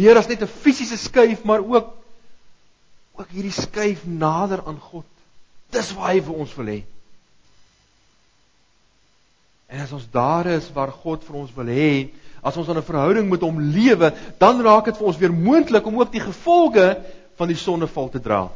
Meer 0.00 0.16
as 0.16 0.32
net 0.32 0.42
'n 0.42 0.48
fisiese 0.64 0.96
skuif, 0.96 1.44
maar 1.44 1.60
ook 1.60 1.92
ook 3.16 3.30
hierdie 3.32 3.52
skuif 3.52 4.04
nader 4.04 4.64
aan 4.66 4.80
God. 4.80 5.06
Dis 5.70 5.92
waar 5.92 6.12
hy 6.12 6.20
vir 6.20 6.34
ons 6.34 6.54
wil 6.56 6.72
hê. 6.72 6.82
En 9.66 9.82
as 9.82 9.92
ons 9.92 10.06
daar 10.10 10.46
is 10.46 10.68
waar 10.74 10.92
God 10.94 11.24
vir 11.26 11.38
ons 11.42 11.54
wil 11.56 11.70
hê, 11.70 12.08
as 12.46 12.56
ons 12.56 12.68
'n 12.68 12.82
verhouding 12.82 13.28
met 13.28 13.40
hom 13.42 13.58
lewe, 13.58 14.12
dan 14.38 14.62
raak 14.62 14.84
dit 14.84 14.96
vir 14.96 15.06
ons 15.06 15.18
weer 15.18 15.32
moontlik 15.32 15.86
om 15.86 15.98
ook 15.98 16.12
die 16.12 16.22
gevolge 16.22 17.02
van 17.36 17.48
die 17.48 17.58
sondeval 17.58 18.08
te 18.08 18.20
dra. 18.20 18.50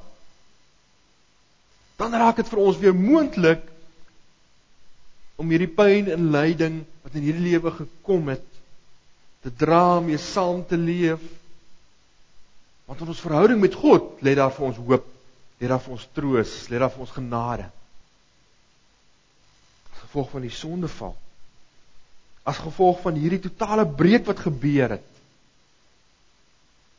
Dan 1.96 2.12
raak 2.12 2.36
dit 2.36 2.48
vir 2.48 2.58
ons 2.58 2.78
weer 2.78 2.94
moontlik 2.94 3.62
om 5.36 5.50
hierdie 5.50 5.74
pyn 5.74 6.08
en 6.08 6.30
lyding 6.30 6.84
wat 7.02 7.14
in 7.14 7.22
hierdie 7.22 7.50
lewe 7.50 7.70
gekom 7.70 8.28
het 8.28 8.46
te 9.42 9.50
dra 9.50 9.98
om 9.98 10.04
mee 10.04 10.18
saam 10.18 10.64
te 10.66 10.76
leef. 10.76 11.20
Want 12.86 13.00
in 13.00 13.08
ons 13.08 13.20
verhouding 13.20 13.60
met 13.60 13.74
God 13.74 14.22
lê 14.22 14.34
daar 14.34 14.52
vir 14.52 14.66
ons 14.66 14.76
hoop, 14.76 15.06
lê 15.58 15.66
daar 15.66 15.80
vir 15.80 15.92
ons 15.92 16.08
troos, 16.12 16.68
lê 16.70 16.78
daar 16.78 16.90
vir 16.90 17.00
ons 17.00 17.18
genade 17.18 17.70
gevolg 20.10 20.30
van 20.30 20.42
die 20.42 20.50
sondeval. 20.50 21.14
As 22.42 22.58
gevolg 22.58 22.98
van 23.04 23.14
hierdie 23.14 23.38
totale 23.44 23.86
breek 23.86 24.26
wat 24.26 24.42
gebeur 24.42 24.96
het, 24.96 25.06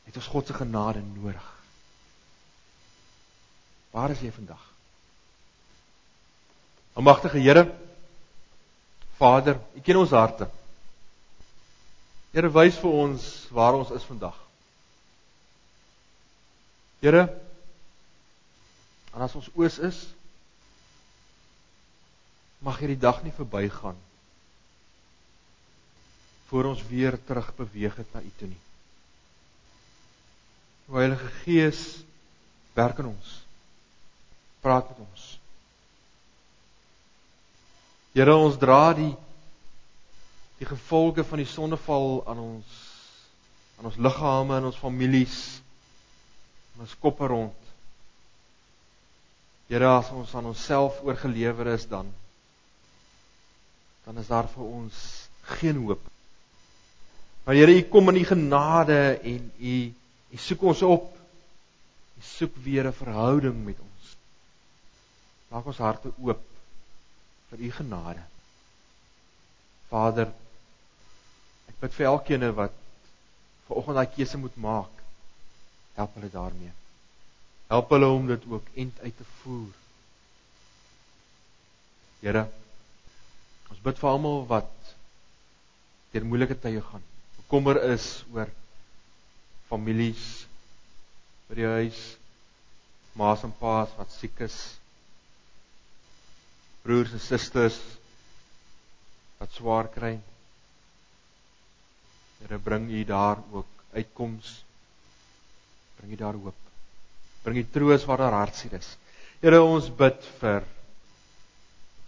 het 0.08 0.15
ons 0.15 0.30
God 0.32 0.47
se 0.47 0.56
genade 0.56 1.02
nodig. 1.04 1.47
Waar 3.91 4.13
is 4.15 4.21
jy 4.24 4.32
vandag? 4.32 4.63
Almagtige 6.95 7.43
Here, 7.43 7.65
Vader, 9.19 9.60
U 9.76 9.84
ken 9.84 10.00
ons 10.00 10.15
harte. 10.15 10.47
Here 12.32 12.47
wys 12.56 12.80
vir 12.80 12.95
ons 12.95 13.28
waar 13.52 13.76
ons 13.76 13.91
is 13.91 14.08
vandag. 14.08 14.39
Here, 17.04 17.28
en 19.12 19.28
as 19.28 19.36
ons 19.36 19.52
oos 19.60 19.80
is, 19.84 20.00
mag 22.62 22.78
hierdie 22.80 23.00
dag 23.02 23.24
nie 23.26 23.34
verbygaan 23.34 23.97
voor 26.52 26.67
ons 26.74 26.82
weer 26.88 27.15
terug 27.26 27.47
beweeg 27.56 27.95
het 27.95 28.13
na 28.13 28.19
U 28.21 28.32
toe 28.38 28.47
nie. 28.47 28.60
O 30.91 31.00
Heilige 31.00 31.30
Gees, 31.41 31.82
werk 32.76 33.00
in 33.00 33.08
ons. 33.13 33.30
Praat 34.60 34.89
met 34.91 35.00
ons. 35.00 35.28
Here, 38.12 38.36
ons 38.36 38.60
dra 38.60 38.91
die 38.97 39.13
die 40.60 40.67
gevolge 40.69 41.24
van 41.26 41.39
die 41.41 41.50
sondeval 41.50 42.19
aan 42.30 42.38
ons 42.38 42.80
aan 43.80 43.88
ons 43.89 43.97
liggame 43.97 44.60
en 44.60 44.67
ons 44.69 44.78
families 44.78 45.38
en 46.76 46.84
ons 46.84 46.97
koppe 47.02 47.26
rond. 47.32 47.71
Here, 49.71 49.88
as 49.88 50.12
ons 50.13 50.36
aan 50.36 50.52
onsself 50.52 51.00
oorgelewer 51.08 51.71
is 51.74 51.88
dan 51.89 52.12
dan 54.04 54.18
is 54.18 54.28
daar 54.28 54.50
vir 54.50 54.64
ons 54.64 55.28
geen 55.58 55.78
hoop. 55.86 56.02
Maar 57.44 57.56
Here, 57.56 57.74
U 57.74 57.82
kom 57.90 58.10
in 58.10 58.22
U 58.22 58.26
genade 58.26 59.20
en 59.24 59.52
U 59.60 59.76
U 60.32 60.38
soek 60.38 60.62
ons 60.64 60.82
op. 60.82 61.10
U 62.18 62.22
soek 62.24 62.56
weer 62.64 62.88
'n 62.88 62.94
verhouding 62.94 63.66
met 63.66 63.80
ons. 63.80 64.16
Maak 65.48 65.66
ons 65.66 65.78
harte 65.78 66.12
oop 66.18 66.44
vir 67.50 67.60
U 67.60 67.72
genade. 67.72 68.24
Vader, 69.90 70.32
ek 71.68 71.80
bid 71.80 71.94
vir 71.94 72.06
elkeen 72.06 72.54
wat 72.56 72.72
vanoggend 73.68 73.96
daai 73.96 74.16
keuse 74.16 74.38
moet 74.38 74.56
maak. 74.56 74.94
Help 75.94 76.14
hulle 76.14 76.30
daarmee. 76.30 76.72
Help 77.68 77.90
hulle 77.90 78.08
om 78.08 78.28
dit 78.28 78.46
ook 78.48 78.66
end 78.74 79.00
uit 79.00 79.18
te 79.18 79.28
voer. 79.42 79.74
Here, 82.22 82.48
Ons 83.72 83.80
bid 83.86 84.00
vir 84.02 84.10
almal 84.12 84.42
wat 84.50 84.92
deur 86.12 86.26
moeilike 86.28 86.58
tye 86.60 86.82
gaan. 86.84 87.04
Bekommer 87.40 87.80
is 87.88 88.08
oor 88.36 88.52
families 89.70 90.26
by 91.48 91.56
die 91.62 91.70
huis, 91.78 92.00
ma's 93.16 93.46
en 93.48 93.54
pa's 93.62 93.94
wat 93.98 94.12
siek 94.12 94.44
is. 94.44 94.58
Broers 96.84 97.14
en 97.16 97.24
susters 97.24 97.80
wat 99.40 99.56
swaar 99.56 99.88
kry. 99.96 100.18
Here 102.42 102.60
bring 102.60 102.90
U 102.92 103.04
daar 103.08 103.40
ook 103.54 103.84
uitkoms. 103.96 104.52
Bring 106.00 106.14
U 106.14 106.20
daar 106.20 106.40
hoop. 106.44 106.60
Bring 107.46 107.58
U 107.62 107.66
troos 107.74 108.06
waar 108.10 108.26
daar 108.26 108.38
hartseer 108.42 108.76
is. 108.80 108.96
Here 109.42 109.62
ons 109.64 109.88
bid 110.04 110.20
vir 110.42 110.66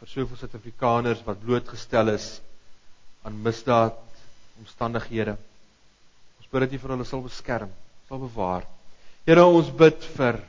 vir 0.04 0.12
soveel 0.12 0.36
Suid-Afrikaners 0.36 1.22
wat 1.24 1.40
blootgestel 1.40 2.10
is 2.12 2.26
aan 3.24 3.38
misdaad 3.40 3.96
omstandighede. 4.60 5.38
Ons 6.42 6.50
bid 6.52 6.66
dat 6.66 6.74
U 6.76 6.80
vir 6.82 6.92
hulle 6.92 7.06
sal 7.08 7.22
beskerm, 7.24 7.70
sal 8.10 8.20
bewaar. 8.20 8.66
Here, 9.24 9.46
ons 9.48 9.70
bid 9.80 10.04
vir 10.18 10.42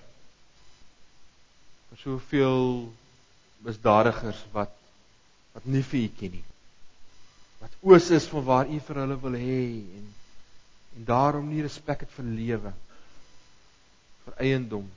vir 1.90 2.00
soveel 2.02 2.66
misdadigers 3.62 4.40
wat 4.56 4.74
wat 5.54 5.68
nie 5.70 5.84
vir 5.86 6.00
U 6.00 6.08
ken 6.18 6.34
nie. 6.34 6.42
Wat 7.60 7.76
oos 7.86 8.08
is 8.10 8.26
van 8.32 8.42
waar 8.48 8.66
U 8.66 8.80
vir 8.88 9.00
hulle 9.04 9.18
wil 9.22 9.36
hê 9.38 9.60
en 10.00 10.08
en 10.94 11.06
daarom 11.06 11.46
nie 11.50 11.62
respek 11.62 12.02
het 12.02 12.10
vir 12.16 12.26
lewe 12.26 12.74
vir 14.24 14.34
eiendom 14.48 14.90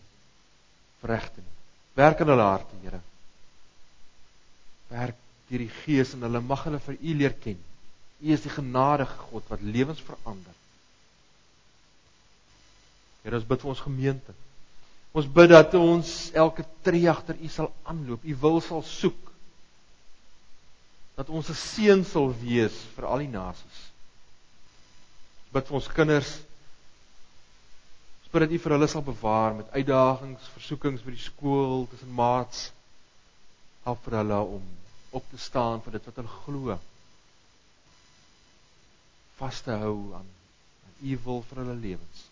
vir 1.03 1.13
regte 1.13 1.45
nie. 1.45 1.55
Werk 1.97 2.25
in 2.25 2.33
hulle 2.33 2.49
harte, 2.49 2.81
Here 2.81 3.03
werk 4.89 5.17
deur 5.47 5.63
die 5.63 5.71
Gees 5.84 6.13
en 6.15 6.26
hulle 6.28 6.41
mag 6.43 6.65
hulle 6.67 6.80
vir 6.84 6.97
U 7.00 7.15
leer 7.21 7.36
ken. 7.43 7.60
U 8.19 8.32
is 8.34 8.43
die 8.43 8.52
genadige 8.52 9.15
God 9.30 9.47
wat 9.52 9.63
lewens 9.63 10.02
verander. 10.04 10.56
Here, 13.23 13.38
ons 13.39 13.47
bid 13.47 13.63
vir 13.63 13.71
ons 13.73 13.84
gemeente. 13.84 14.36
Ons 15.17 15.30
bid 15.34 15.52
dat 15.52 15.73
ons 15.80 16.13
elke 16.38 16.65
tree 16.86 17.08
agter 17.10 17.39
U 17.39 17.52
sal 17.52 17.71
aanloop, 17.88 18.23
U 18.23 18.36
wil 18.43 18.60
sal 18.62 18.84
soek. 18.88 19.32
Dat 21.17 21.30
ons 21.30 21.50
'n 21.50 21.58
seën 21.58 22.04
sal 22.06 22.34
wees 22.41 22.76
vir 22.95 23.06
al 23.06 23.23
die 23.23 23.32
nasies. 23.32 23.80
Ons 25.47 25.54
bid 25.54 25.67
vir 25.67 25.76
ons 25.80 25.93
kinders. 26.00 26.34
Ons 28.23 28.32
bid 28.32 28.41
dat 28.41 28.52
U 28.52 28.60
vir 28.60 28.71
hulle 28.76 28.88
sal 28.88 29.02
bewaar 29.02 29.56
met 29.56 29.71
uitdagings, 29.71 30.47
versoekings 30.54 31.02
by 31.02 31.12
die 31.12 31.26
skool, 31.30 31.88
tussen 31.88 32.13
maats 32.13 32.71
help 33.88 34.04
vir 34.04 34.19
hulle 34.19 34.39
om 34.58 34.63
op 35.15 35.28
te 35.32 35.39
staan 35.39 35.82
vir 35.86 35.97
dit 35.97 36.08
wat 36.10 36.19
hulle 36.19 36.39
glo. 36.43 36.78
Vas 39.39 39.62
te 39.63 39.78
hou 39.84 39.95
aan 40.17 40.28
aan 40.88 40.97
U 41.12 41.19
wil 41.23 41.43
vir 41.50 41.62
hulle 41.63 41.78
lewens. 41.86 42.23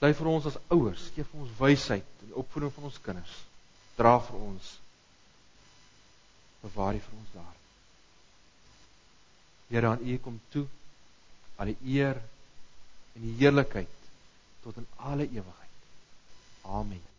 Bly 0.00 0.12
vir 0.18 0.28
ons 0.28 0.48
as 0.50 0.58
ouers, 0.74 1.08
gee 1.14 1.24
vir 1.24 1.44
ons 1.44 1.54
wysheid 1.60 2.22
in 2.22 2.32
die 2.32 2.38
opvoeding 2.42 2.74
van 2.74 2.90
ons 2.90 3.00
kinders. 3.06 3.36
Dra 3.96 4.18
vir 4.28 4.42
ons 4.50 4.72
bewaar 6.60 6.98
U 6.98 7.02
vir 7.08 7.18
ons 7.22 7.34
daar. 7.38 7.56
Here 9.72 9.94
aan 9.94 10.04
U 10.04 10.18
kom 10.22 10.40
toe 10.52 10.66
al 11.56 11.72
die 11.72 11.96
eer 11.96 12.20
en 13.16 13.24
die 13.24 13.36
heerlikheid 13.40 14.00
tot 14.62 14.76
in 14.76 14.88
alle 15.00 15.24
ewigheid. 15.24 15.76
Amen. 16.76 17.15